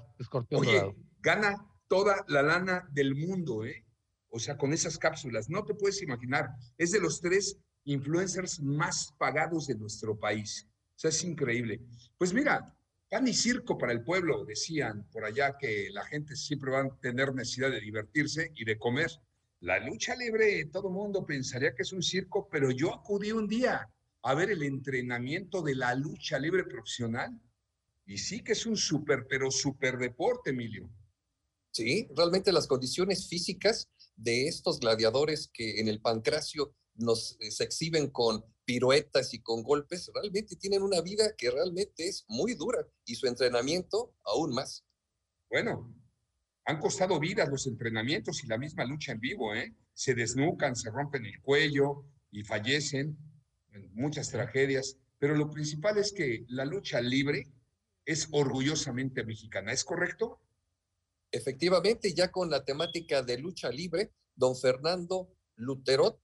[0.51, 3.87] Oye, gana toda la lana del mundo, ¿eh?
[4.29, 5.49] O sea, con esas cápsulas.
[5.49, 6.51] No te puedes imaginar.
[6.77, 10.67] Es de los tres influencers más pagados de nuestro país.
[10.97, 11.81] O sea, es increíble.
[12.19, 12.77] Pues mira,
[13.09, 17.01] pan y circo para el pueblo, decían por allá que la gente siempre va a
[17.01, 19.11] tener necesidad de divertirse y de comer.
[19.61, 23.89] La lucha libre, todo mundo pensaría que es un circo, pero yo acudí un día
[24.23, 27.41] a ver el entrenamiento de la lucha libre profesional
[28.07, 30.89] y sí que es un súper, pero súper deporte, Emilio.
[31.73, 37.65] Sí, realmente las condiciones físicas de estos gladiadores que en el pancracio nos eh, se
[37.65, 42.87] exhiben con piruetas y con golpes, realmente tienen una vida que realmente es muy dura
[43.05, 44.85] y su entrenamiento aún más.
[45.51, 45.95] Bueno,
[46.65, 49.75] han costado vidas los entrenamientos y la misma lucha en vivo, ¿eh?
[49.95, 53.17] Se desnucan, se rompen el cuello y fallecen,
[53.73, 57.47] en muchas tragedias, pero lo principal es que la lucha libre
[58.07, 60.41] es orgullosamente mexicana, ¿es correcto?
[61.33, 66.19] Efectivamente, ya con la temática de lucha libre, don Fernando Luterot,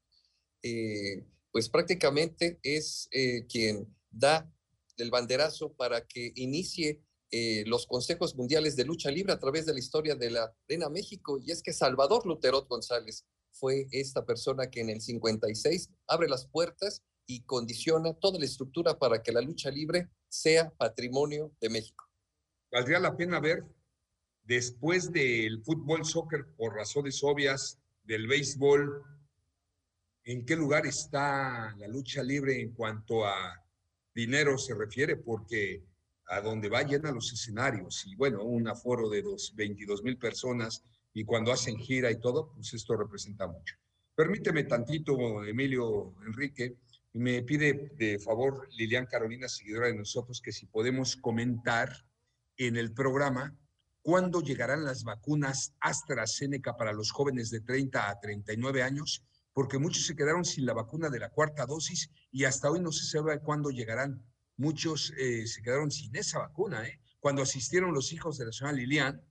[0.63, 4.51] eh, pues prácticamente es eh, quien da
[4.97, 9.73] el banderazo para que inicie eh, los consejos mundiales de lucha libre a través de
[9.73, 11.39] la historia de la Arena México.
[11.39, 16.47] Y es que Salvador Luterot González fue esta persona que en el 56 abre las
[16.47, 22.09] puertas y condiciona toda la estructura para que la lucha libre sea patrimonio de México.
[22.71, 23.65] Valdría la pena ver,
[24.45, 29.05] después del fútbol, soccer, por razones obvias, del béisbol,
[30.25, 33.63] en qué lugar está la lucha libre en cuanto a
[34.15, 35.85] dinero se refiere, porque
[36.29, 40.83] a donde va llena los escenarios y bueno, un aforo de dos, 22 mil personas
[41.13, 43.77] y cuando hacen gira y todo, pues esto representa mucho.
[44.15, 46.79] Permíteme tantito, Emilio Enrique,
[47.15, 52.07] me pide de favor Lilian Carolina, seguidora de nosotros, que si podemos comentar
[52.57, 53.57] en el programa
[54.03, 60.07] cuándo llegarán las vacunas AstraZeneca para los jóvenes de 30 a 39 años, porque muchos
[60.07, 63.39] se quedaron sin la vacuna de la cuarta dosis y hasta hoy no se sabe
[63.41, 64.25] cuándo llegarán.
[64.57, 66.87] Muchos eh, se quedaron sin esa vacuna.
[66.87, 67.01] ¿eh?
[67.21, 69.23] Cuando asistieron los hijos de la señora Lilian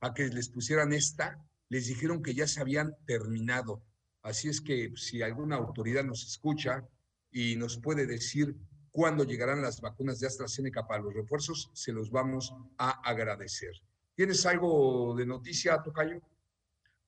[0.00, 3.82] a que les pusieran esta, les dijeron que ya se habían terminado.
[4.22, 6.88] Así es que si alguna autoridad nos escucha,
[7.36, 8.56] y nos puede decir
[8.90, 13.72] cuándo llegarán las vacunas de AstraZeneca para los refuerzos, se los vamos a agradecer.
[14.14, 16.22] ¿Tienes algo de noticia, Tocayo?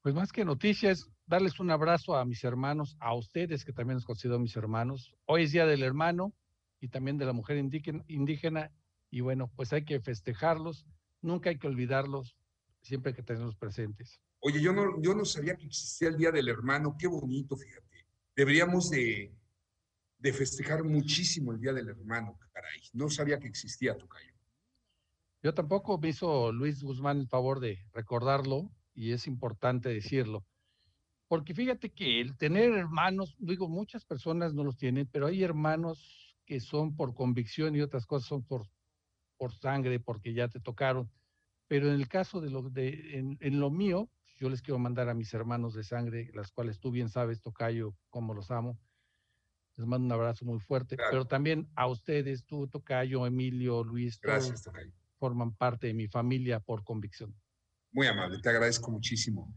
[0.03, 4.05] Pues más que noticias, darles un abrazo a mis hermanos, a ustedes que también los
[4.05, 5.15] considero mis hermanos.
[5.25, 6.35] Hoy es Día del Hermano
[6.79, 8.71] y también de la Mujer Indígena,
[9.11, 10.85] y bueno, pues hay que festejarlos.
[11.23, 12.37] nunca hay que olvidarlos,
[12.83, 14.21] siempre hay que tenerlos presentes.
[14.41, 18.07] Oye, yo no, yo no sabía que existía el Día del Hermano, qué bonito, fíjate.
[18.37, 19.38] Deberíamos de,
[20.19, 22.81] de festejar muchísimo el Día del Hermano, caray.
[22.93, 24.33] No sabía que existía, Tocayo.
[25.43, 30.45] Yo tampoco me hizo Luis Guzmán el favor de recordarlo y es importante decirlo.
[31.29, 36.37] Porque fíjate que el tener hermanos, digo, muchas personas no los tienen, pero hay hermanos
[36.47, 38.67] que son por convicción y otras cosas son por,
[39.37, 41.11] por sangre, porque ya te tocaron.
[41.69, 45.15] Pero en el caso de lo de, en, lo mío, yo les quiero mandar a
[45.15, 48.79] mis hermanos de sangre, las cuales tú bien sabes, Tocayo, cómo los amo.
[49.79, 54.21] Les mando un abrazo muy fuerte, pero también a ustedes, tú, Tocayo, Emilio, Luis.
[54.21, 54.93] Gracias, Tocayo.
[55.19, 57.33] Forman parte de mi familia por convicción.
[57.93, 59.55] Muy amable, te agradezco muchísimo.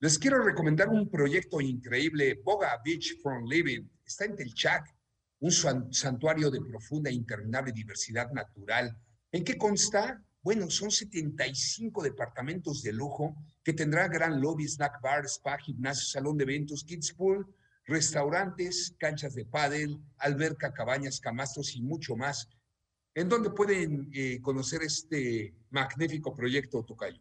[0.00, 3.88] Les quiero recomendar un proyecto increíble, Boga Beach from Living.
[4.04, 4.92] Está en Telchac,
[5.38, 8.98] un santuario de profunda e interminable diversidad natural.
[9.30, 10.20] ¿En qué consta?
[10.42, 16.36] Bueno, son 75 departamentos de lujo que tendrá gran lobby, snack bar, spa, gimnasio, salón
[16.38, 17.46] de eventos, kids pool,
[17.90, 22.48] restaurantes, canchas de pádel, alberca, cabañas, camastros y mucho más.
[23.14, 27.20] ¿En dónde pueden eh, conocer este magnífico proyecto, Tocayo?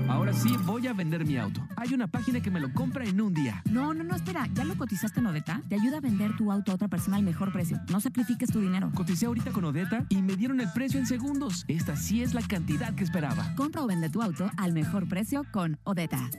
[0.09, 1.61] Ahora sí voy a vender mi auto.
[1.77, 3.63] Hay una página que me lo compra en un día.
[3.71, 4.49] No, no, no, espera.
[4.55, 5.61] ¿Ya lo cotizaste en Odeta?
[5.69, 7.79] Te ayuda a vender tu auto a otra persona al mejor precio.
[7.91, 8.91] No sacrifiques tu dinero.
[8.95, 11.67] Coticé ahorita con Odeta y me dieron el precio en segundos.
[11.69, 13.55] Esta sí es la cantidad que esperaba.
[13.57, 16.31] Compra o vende tu auto al mejor precio con Odeta.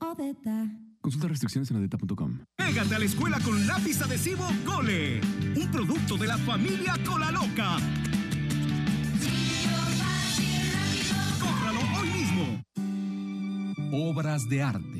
[0.00, 0.89] Odeta.
[1.00, 2.40] Consulta restricciones en adeta.com.
[2.56, 5.20] Pégate a la escuela con lápiz adhesivo Cole.
[5.56, 7.78] Un producto de la familia Cola Loca.
[11.40, 12.62] Cómpralo hoy mismo.
[13.92, 14.99] Obras de arte.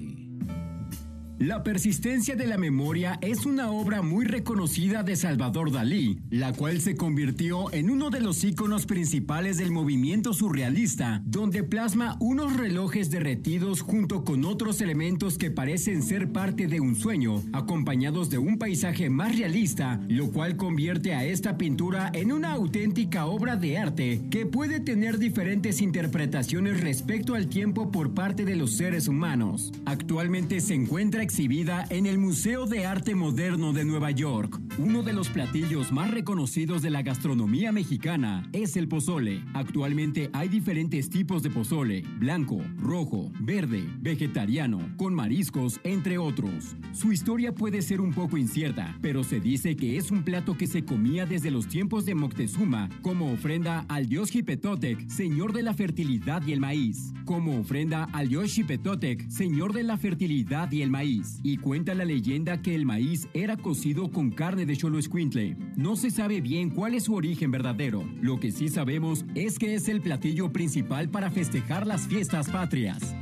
[1.40, 6.82] La persistencia de la memoria es una obra muy reconocida de Salvador Dalí, la cual
[6.82, 13.08] se convirtió en uno de los íconos principales del movimiento surrealista, donde plasma unos relojes
[13.08, 18.58] derretidos junto con otros elementos que parecen ser parte de un sueño, acompañados de un
[18.58, 24.20] paisaje más realista, lo cual convierte a esta pintura en una auténtica obra de arte
[24.30, 29.72] que puede tener diferentes interpretaciones respecto al tiempo por parte de los seres humanos.
[29.86, 34.60] Actualmente se encuentra exhibida en el Museo de Arte Moderno de Nueva York.
[34.78, 39.44] Uno de los platillos más reconocidos de la gastronomía mexicana es el pozole.
[39.54, 46.74] Actualmente hay diferentes tipos de pozole, blanco, rojo, verde, vegetariano, con mariscos, entre otros.
[46.92, 50.66] Su historia puede ser un poco incierta, pero se dice que es un plato que
[50.66, 55.74] se comía desde los tiempos de Moctezuma como ofrenda al dios Hipetotec, señor de la
[55.74, 57.12] fertilidad y el maíz.
[57.24, 62.04] Como ofrenda al dios Hipetotec, señor de la fertilidad y el maíz y cuenta la
[62.04, 65.56] leyenda que el maíz era cocido con carne de cholo escuintle.
[65.76, 68.04] No se sabe bien cuál es su origen verdadero.
[68.20, 73.14] Lo que sí sabemos es que es el platillo principal para festejar las fiestas patrias.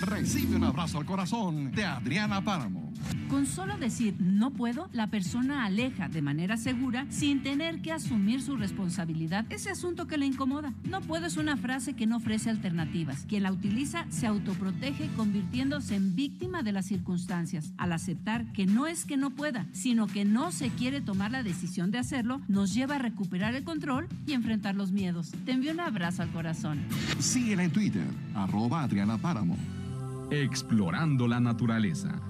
[0.00, 2.92] Recibe un abrazo al corazón de Adriana Páramo.
[3.28, 8.40] Con solo decir no puedo, la persona aleja de manera segura sin tener que asumir
[8.40, 10.72] su responsabilidad ese asunto que le incomoda.
[10.84, 13.24] No puedo es una frase que no ofrece alternativas.
[13.28, 17.72] Quien la utiliza se autoprotege convirtiéndose en víctima de las circunstancias.
[17.76, 21.42] Al aceptar que no es que no pueda, sino que no se quiere tomar la
[21.42, 25.32] decisión de hacerlo, nos lleva a recuperar el control y enfrentar los miedos.
[25.44, 26.80] Te envío un abrazo al corazón.
[27.18, 29.56] Síguela en Twitter, arroba Adriana Páramo.
[30.30, 32.20] Explorando la naturaleza.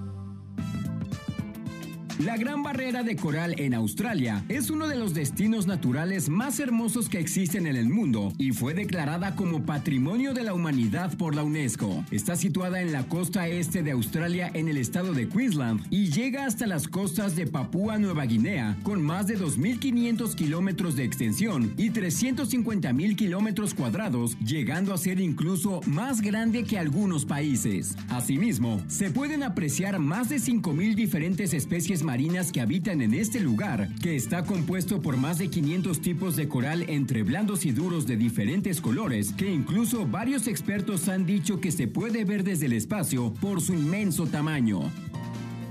[2.19, 7.07] La Gran Barrera de Coral en Australia es uno de los destinos naturales más hermosos
[7.07, 11.43] que existen en el mundo y fue declarada como Patrimonio de la Humanidad por la
[11.43, 12.03] UNESCO.
[12.11, 16.45] Está situada en la costa este de Australia en el estado de Queensland y llega
[16.45, 21.89] hasta las costas de Papúa Nueva Guinea con más de 2.500 kilómetros de extensión y
[21.89, 27.95] 350.000 kilómetros cuadrados, llegando a ser incluso más grande que algunos países.
[28.09, 33.87] Asimismo, se pueden apreciar más de 5.000 diferentes especies marinas que habitan en este lugar,
[34.01, 38.17] que está compuesto por más de 500 tipos de coral entre blandos y duros de
[38.17, 43.31] diferentes colores, que incluso varios expertos han dicho que se puede ver desde el espacio
[43.39, 44.91] por su inmenso tamaño.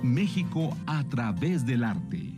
[0.05, 2.38] México a través del arte.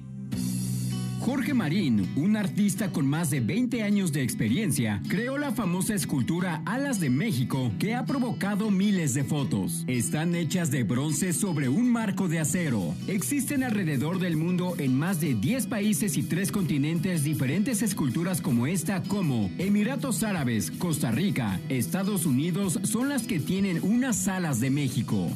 [1.20, 6.62] Jorge Marín, un artista con más de 20 años de experiencia, creó la famosa escultura
[6.64, 9.84] Alas de México que ha provocado miles de fotos.
[9.86, 12.94] Están hechas de bronce sobre un marco de acero.
[13.06, 18.66] Existen alrededor del mundo en más de 10 países y 3 continentes diferentes esculturas como
[18.66, 24.70] esta como Emiratos Árabes, Costa Rica, Estados Unidos son las que tienen unas alas de
[24.70, 25.28] México.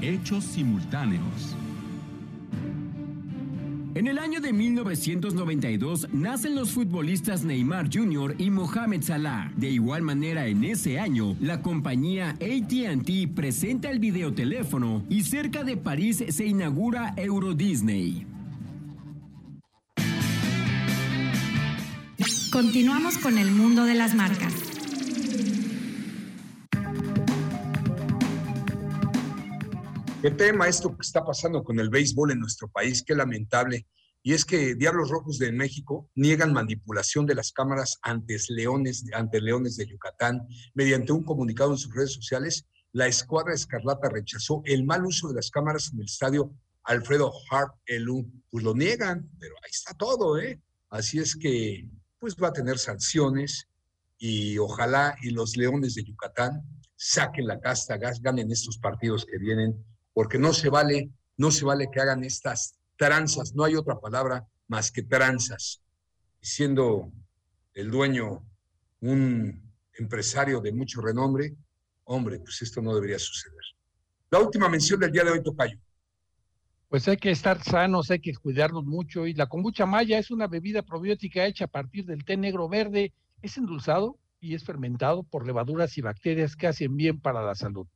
[0.00, 1.56] Hechos simultáneos.
[3.94, 8.34] En el año de 1992 nacen los futbolistas Neymar Jr.
[8.38, 9.52] y Mohamed Salah.
[9.56, 15.76] De igual manera, en ese año, la compañía ATT presenta el videoteléfono y cerca de
[15.76, 18.26] París se inaugura Euro Disney.
[22.50, 24.71] Continuamos con el mundo de las marcas.
[30.22, 33.02] ¿Qué tema esto que está pasando con el béisbol en nuestro país?
[33.02, 33.88] Qué lamentable.
[34.22, 39.40] Y es que Diablos Rojos de México niegan manipulación de las cámaras ante leones, ante
[39.40, 40.46] leones de Yucatán.
[40.74, 45.34] Mediante un comunicado en sus redes sociales, la escuadra escarlata rechazó el mal uso de
[45.34, 46.54] las cámaras en el estadio
[46.84, 48.24] Alfredo Hart Elu.
[48.48, 50.62] Pues lo niegan, pero ahí está todo, ¿eh?
[50.90, 51.88] Así es que,
[52.20, 53.66] pues va a tener sanciones
[54.18, 56.62] y ojalá y los leones de Yucatán
[56.94, 61.88] saquen la casta, ganen estos partidos que vienen porque no se vale, no se vale
[61.90, 65.82] que hagan estas tranzas, no hay otra palabra más que tranzas.
[66.40, 67.12] Siendo
[67.74, 68.44] el dueño
[69.00, 71.54] un empresario de mucho renombre,
[72.04, 73.62] hombre, pues esto no debería suceder.
[74.30, 75.78] La última mención del día de hoy, Tocayo.
[76.88, 79.26] Pues hay que estar sanos, hay que cuidarnos mucho.
[79.26, 83.12] Y la kombucha maya es una bebida probiótica hecha a partir del té negro verde.
[83.40, 87.86] Es endulzado y es fermentado por levaduras y bacterias que hacen bien para la salud.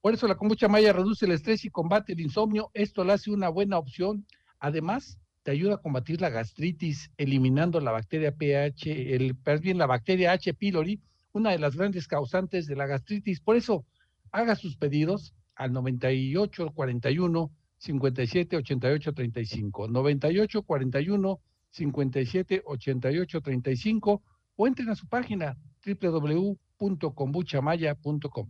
[0.00, 2.70] Por eso la kombucha maya reduce el estrés y combate el insomnio.
[2.72, 4.26] Esto la hace una buena opción.
[4.58, 10.32] Además, te ayuda a combatir la gastritis, eliminando la bacteria pH, el, bien, la bacteria
[10.32, 10.54] H.
[10.54, 11.00] pylori,
[11.32, 13.40] una de las grandes causantes de la gastritis.
[13.40, 13.84] Por eso,
[14.32, 21.40] haga sus pedidos al 98 41 57 88 35, 98 41
[21.70, 24.22] 57 88 35
[24.56, 28.48] o entren a su página www.kombuchamaya.com.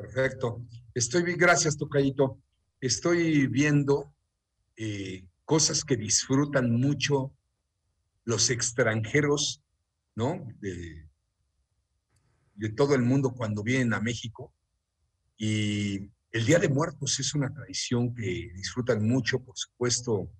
[0.00, 0.66] Perfecto.
[0.94, 2.40] Estoy bien, gracias, Tocayito.
[2.80, 4.14] Estoy viendo
[4.76, 7.34] eh, cosas que disfrutan mucho
[8.24, 9.62] los extranjeros,
[10.14, 10.48] ¿no?
[10.60, 11.06] De,
[12.54, 14.54] de todo el mundo cuando vienen a México.
[15.36, 20.30] Y el Día de Muertos es una tradición que disfrutan mucho, por supuesto,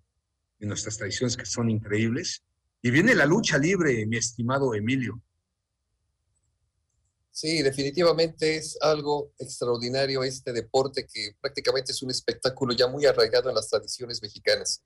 [0.58, 2.42] en nuestras tradiciones que son increíbles.
[2.80, 5.20] Y viene la lucha libre, mi estimado Emilio.
[7.32, 13.48] Sí, definitivamente es algo extraordinario este deporte que prácticamente es un espectáculo ya muy arraigado
[13.48, 14.82] en las tradiciones mexicanas.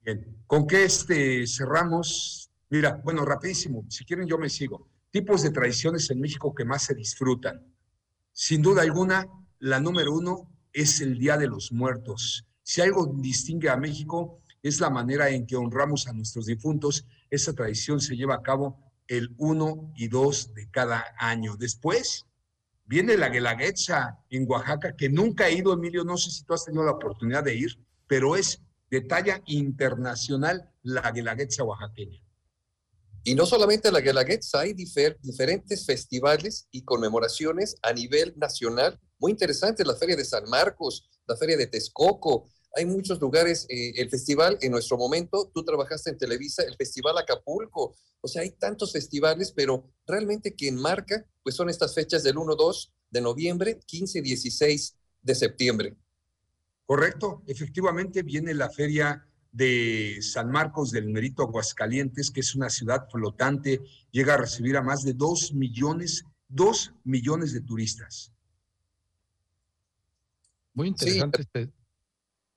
[0.00, 2.50] Bien, ¿con qué este cerramos?
[2.70, 4.88] Mira, bueno, rapidísimo, si quieren yo me sigo.
[5.10, 7.74] Tipos de tradiciones en México que más se disfrutan.
[8.32, 9.26] Sin duda alguna,
[9.58, 12.46] la número uno es el Día de los Muertos.
[12.62, 17.06] Si algo distingue a México es la manera en que honramos a nuestros difuntos.
[17.30, 21.56] Esa tradición se lleva a cabo el 1 y 2 de cada año.
[21.56, 22.26] Después
[22.84, 26.64] viene la Guelaguetza en Oaxaca, que nunca he ido, Emilio, no sé si tú has
[26.64, 32.22] tenido la oportunidad de ir, pero es de talla internacional la Guelaguetza oaxaqueña.
[33.24, 39.00] Y no solamente la Guelaguetza, hay diferentes festivales y conmemoraciones a nivel nacional.
[39.18, 43.92] Muy interesante, la Feria de San Marcos, la Feria de Texcoco, hay muchos lugares, eh,
[43.96, 48.50] el festival en nuestro momento, tú trabajaste en Televisa, el Festival Acapulco, o sea, hay
[48.50, 54.94] tantos festivales, pero realmente quien marca, pues son estas fechas del 1-2 de noviembre, 15-16
[55.22, 55.96] de septiembre.
[56.84, 63.08] Correcto, efectivamente viene la feria de San Marcos del Merito Aguascalientes, que es una ciudad
[63.10, 68.32] flotante, llega a recibir a más de 2 millones, 2 millones de turistas.
[70.74, 71.72] Muy interesante este,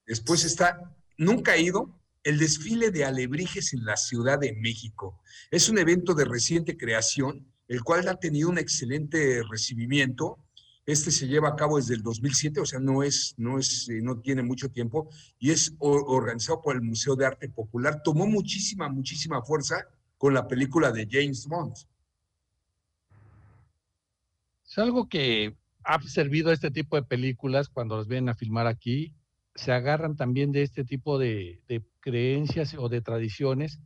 [0.09, 5.21] Después está, nunca he ido, el desfile de alebrijes en la Ciudad de México.
[5.51, 10.39] Es un evento de reciente creación, el cual ha tenido un excelente recibimiento.
[10.87, 14.01] Este se lleva a cabo desde el 2007, o sea, no es, no es, eh,
[14.01, 18.01] no tiene mucho tiempo y es organizado por el Museo de Arte Popular.
[18.03, 19.85] Tomó muchísima, muchísima fuerza
[20.17, 21.75] con la película de James Bond.
[24.67, 28.65] Es algo que ha servido a este tipo de películas cuando las vienen a filmar
[28.65, 29.13] aquí.
[29.59, 31.61] Se agarran también de este tipo de,
[31.99, 33.81] creencias o de tradiciones.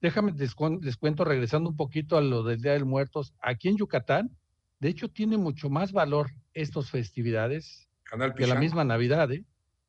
[0.00, 4.34] Déjame, les, cuento, regresando un poquito a lo del Día de Muertos, aquí en Yucatán,
[4.80, 7.88] de hecho, tiene mucho más valor estas festividades
[8.36, 9.44] que la misma Navidad, ¿eh?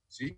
[0.08, 0.38] Sí,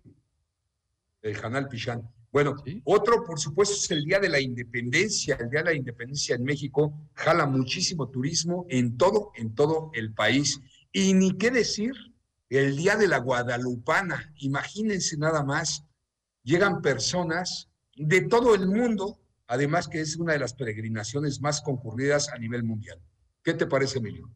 [1.20, 2.08] el Canal Pichán.
[2.30, 5.36] Bueno, otro, por supuesto, es el Día de la Independencia.
[5.40, 10.14] El Día de la Independencia en México jala muchísimo turismo en todo, en todo el
[10.14, 10.60] país.
[10.92, 11.92] Y ni qué decir,
[12.48, 14.32] el Día de la Guadalupana.
[14.38, 15.84] Imagínense nada más,
[16.42, 22.28] llegan personas de todo el mundo, además que es una de las peregrinaciones más concurridas
[22.28, 23.00] a nivel mundial.
[23.42, 24.30] ¿Qué te parece, Emilio?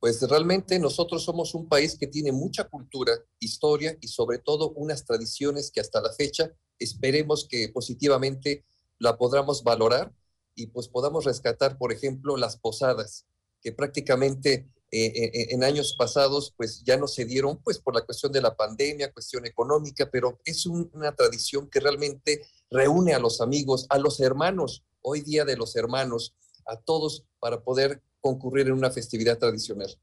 [0.00, 5.04] Pues realmente nosotros somos un país que tiene mucha cultura, historia y sobre todo unas
[5.04, 8.64] tradiciones que hasta la fecha esperemos que positivamente
[8.98, 10.12] la podamos valorar
[10.54, 13.26] y pues podamos rescatar, por ejemplo, las posadas,
[13.60, 17.94] que prácticamente eh, eh, eh, en años pasados pues ya no se dieron pues por
[17.94, 23.18] la cuestión de la pandemia, cuestión económica, pero es una tradición que realmente reúne a
[23.18, 26.34] los amigos, a los hermanos, hoy día de los hermanos,
[26.64, 29.94] a todos para poder concurrir en una festividad tradicional.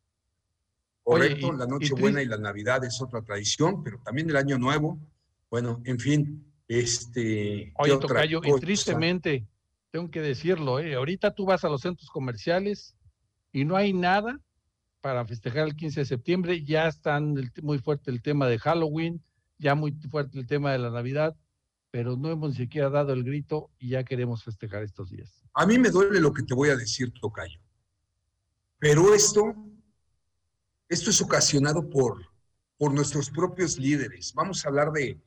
[1.02, 5.00] Correcto, la Nochebuena y la Navidad es otra tradición, pero también el Año Nuevo.
[5.50, 7.74] Bueno, en fin, este.
[7.78, 9.48] Oye, Tocayo, y tristemente,
[9.90, 10.94] tengo que decirlo, ¿eh?
[10.94, 12.96] ahorita tú vas a los centros comerciales
[13.52, 14.40] y no hay nada
[15.06, 19.24] para festejar el 15 de septiembre, ya están muy fuerte el tema de Halloween,
[19.60, 21.38] ya muy fuerte el tema de la Navidad,
[21.92, 25.44] pero no hemos ni siquiera dado el grito y ya queremos festejar estos días.
[25.54, 27.60] A mí me duele lo que te voy a decir, Tocayo,
[28.80, 29.54] pero esto,
[30.90, 32.26] esto es ocasionado por,
[32.76, 34.34] por nuestros propios líderes.
[34.34, 35.22] Vamos a hablar de,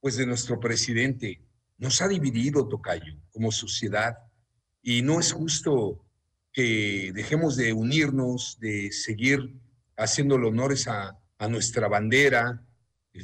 [0.00, 1.40] pues de nuestro presidente.
[1.76, 4.18] Nos ha dividido, Tocayo, como sociedad,
[4.82, 6.07] y no es justo
[6.58, 9.54] que dejemos de unirnos, de seguir
[9.96, 11.16] haciendo honores a,
[11.48, 12.66] nuestra bandera,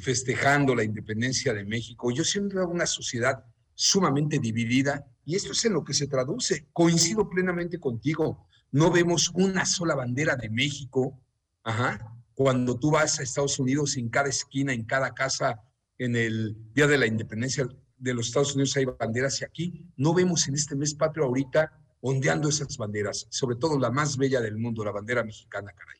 [0.01, 2.11] festejando la independencia de México.
[2.11, 6.69] Yo siempre una sociedad sumamente dividida y esto es en lo que se traduce.
[6.71, 8.47] Coincido plenamente contigo.
[8.71, 11.21] No vemos una sola bandera de México.
[11.65, 11.99] Ajá.
[12.35, 15.59] Cuando tú vas a Estados Unidos, en cada esquina, en cada casa
[15.97, 17.67] en el Día de la Independencia
[17.97, 21.81] de los Estados Unidos hay banderas y aquí no vemos en este mes patrio ahorita
[22.07, 25.97] ondeando esas banderas, sobre todo la más bella del mundo, la bandera mexicana, caray.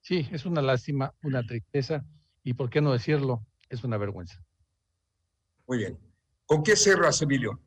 [0.00, 2.06] Sí, es una lástima, una tristeza
[2.44, 4.40] y por qué no decirlo, es una vergüenza.
[5.66, 5.98] Muy bien.
[6.44, 7.60] ¿Con qué cerras, Emilio?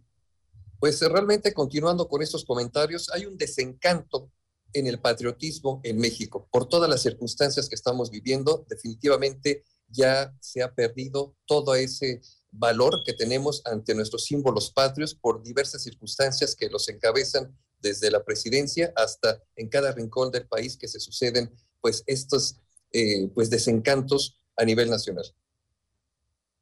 [0.79, 4.31] Pues realmente continuando con estos comentarios, hay un desencanto
[4.71, 8.65] en el patriotismo en México por todas las circunstancias que estamos viviendo.
[8.69, 12.21] Definitivamente ya se ha perdido todo ese
[12.51, 18.23] valor que tenemos ante nuestros símbolos patrios por diversas circunstancias que los encabezan desde la
[18.23, 22.59] presidencia hasta en cada rincón del país que se suceden pues estos
[22.91, 25.25] eh, pues desencantos a nivel nacional.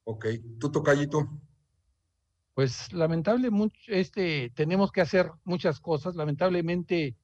[0.03, 0.27] Ok,
[0.59, 1.27] tú tocallito.
[2.53, 3.49] Pues lamentable,
[3.87, 6.15] este, tenemos que hacer muchas cosas.
[6.15, 7.15] Lamentablemente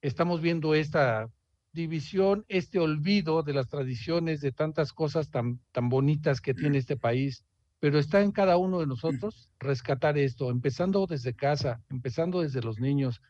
[0.00, 1.28] estamos viendo esta
[1.72, 6.96] división, este olvido de las tradiciones, de tantas cosas tan, tan bonitas que tiene este
[6.96, 7.44] país,
[7.80, 12.80] pero está en cada uno de nosotros rescatar esto, empezando desde casa, empezando desde los
[12.80, 13.20] niños.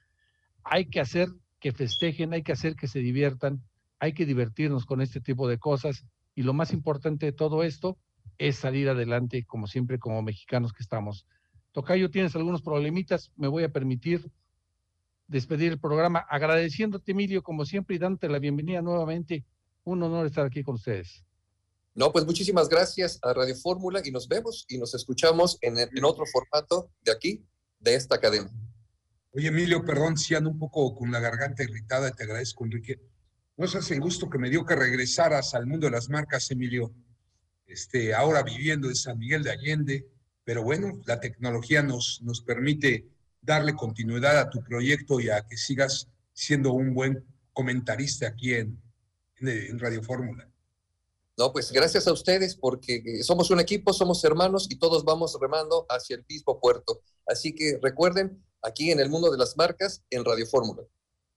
[0.64, 1.28] Hay que hacer
[1.60, 3.62] que festejen, hay que hacer que se diviertan,
[3.98, 7.98] hay que divertirnos con este tipo de cosas y lo más importante de todo esto
[8.38, 11.26] es salir adelante, como siempre, como mexicanos que estamos.
[11.72, 14.30] Tocayo, tienes algunos problemitas, me voy a permitir
[15.26, 19.44] despedir el programa, agradeciéndote, Emilio, como siempre, y dándote la bienvenida nuevamente.
[19.84, 21.27] Un honor estar aquí con ustedes.
[21.98, 26.04] No, pues muchísimas gracias a Radio Fórmula y nos vemos y nos escuchamos en, en
[26.04, 27.44] otro formato de aquí,
[27.80, 28.48] de esta cadena.
[29.32, 33.00] Oye, Emilio, perdón si ando un poco con la garganta irritada, te agradezco, Enrique.
[33.56, 36.94] No es el gusto que me dio que regresaras al mundo de las marcas, Emilio.
[37.66, 40.06] Este, ahora viviendo en San Miguel de Allende,
[40.44, 43.08] pero bueno, la tecnología nos, nos permite
[43.42, 48.80] darle continuidad a tu proyecto y a que sigas siendo un buen comentarista aquí en,
[49.40, 50.48] en, Radio Fórmula.
[51.38, 55.86] No, pues gracias a ustedes porque somos un equipo, somos hermanos y todos vamos remando
[55.88, 57.00] hacia el mismo puerto.
[57.28, 60.82] Así que recuerden, aquí en el mundo de las marcas, en Radio Fórmula.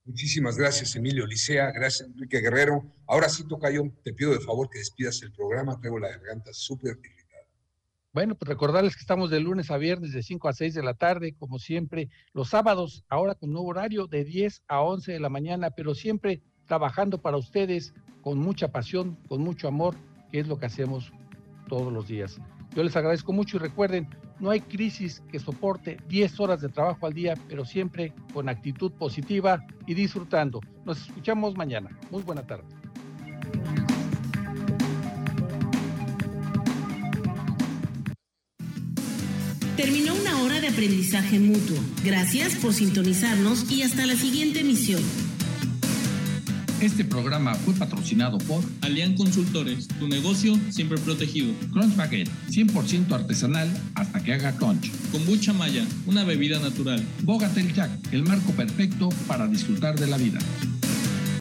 [0.03, 1.71] Muchísimas gracias, Emilio Licea.
[1.71, 2.83] Gracias, Enrique Guerrero.
[3.05, 5.79] Ahora sí, toca yo, te pido de favor que despidas el programa.
[5.79, 7.45] Traigo la garganta súper irritada.
[8.11, 10.95] Bueno, pues recordarles que estamos de lunes a viernes de 5 a 6 de la
[10.95, 12.09] tarde, como siempre.
[12.33, 16.41] Los sábados, ahora con nuevo horario, de 10 a 11 de la mañana, pero siempre
[16.71, 19.93] trabajando para ustedes con mucha pasión, con mucho amor,
[20.31, 21.11] que es lo que hacemos
[21.67, 22.39] todos los días.
[22.73, 24.07] Yo les agradezco mucho y recuerden,
[24.39, 28.89] no hay crisis que soporte 10 horas de trabajo al día, pero siempre con actitud
[28.93, 30.61] positiva y disfrutando.
[30.85, 31.89] Nos escuchamos mañana.
[32.09, 32.63] Muy buena tarde.
[39.75, 41.75] Terminó una hora de aprendizaje mutuo.
[42.05, 45.01] Gracias por sintonizarnos y hasta la siguiente emisión.
[46.81, 51.53] Este programa fue patrocinado por Alian Consultores, tu negocio siempre protegido.
[51.71, 54.89] Crunch Baguette, 100% artesanal hasta que haga crunch.
[55.11, 57.05] Kombucha Maya, una bebida natural.
[57.21, 60.39] Bogatel Jack, el marco perfecto para disfrutar de la vida.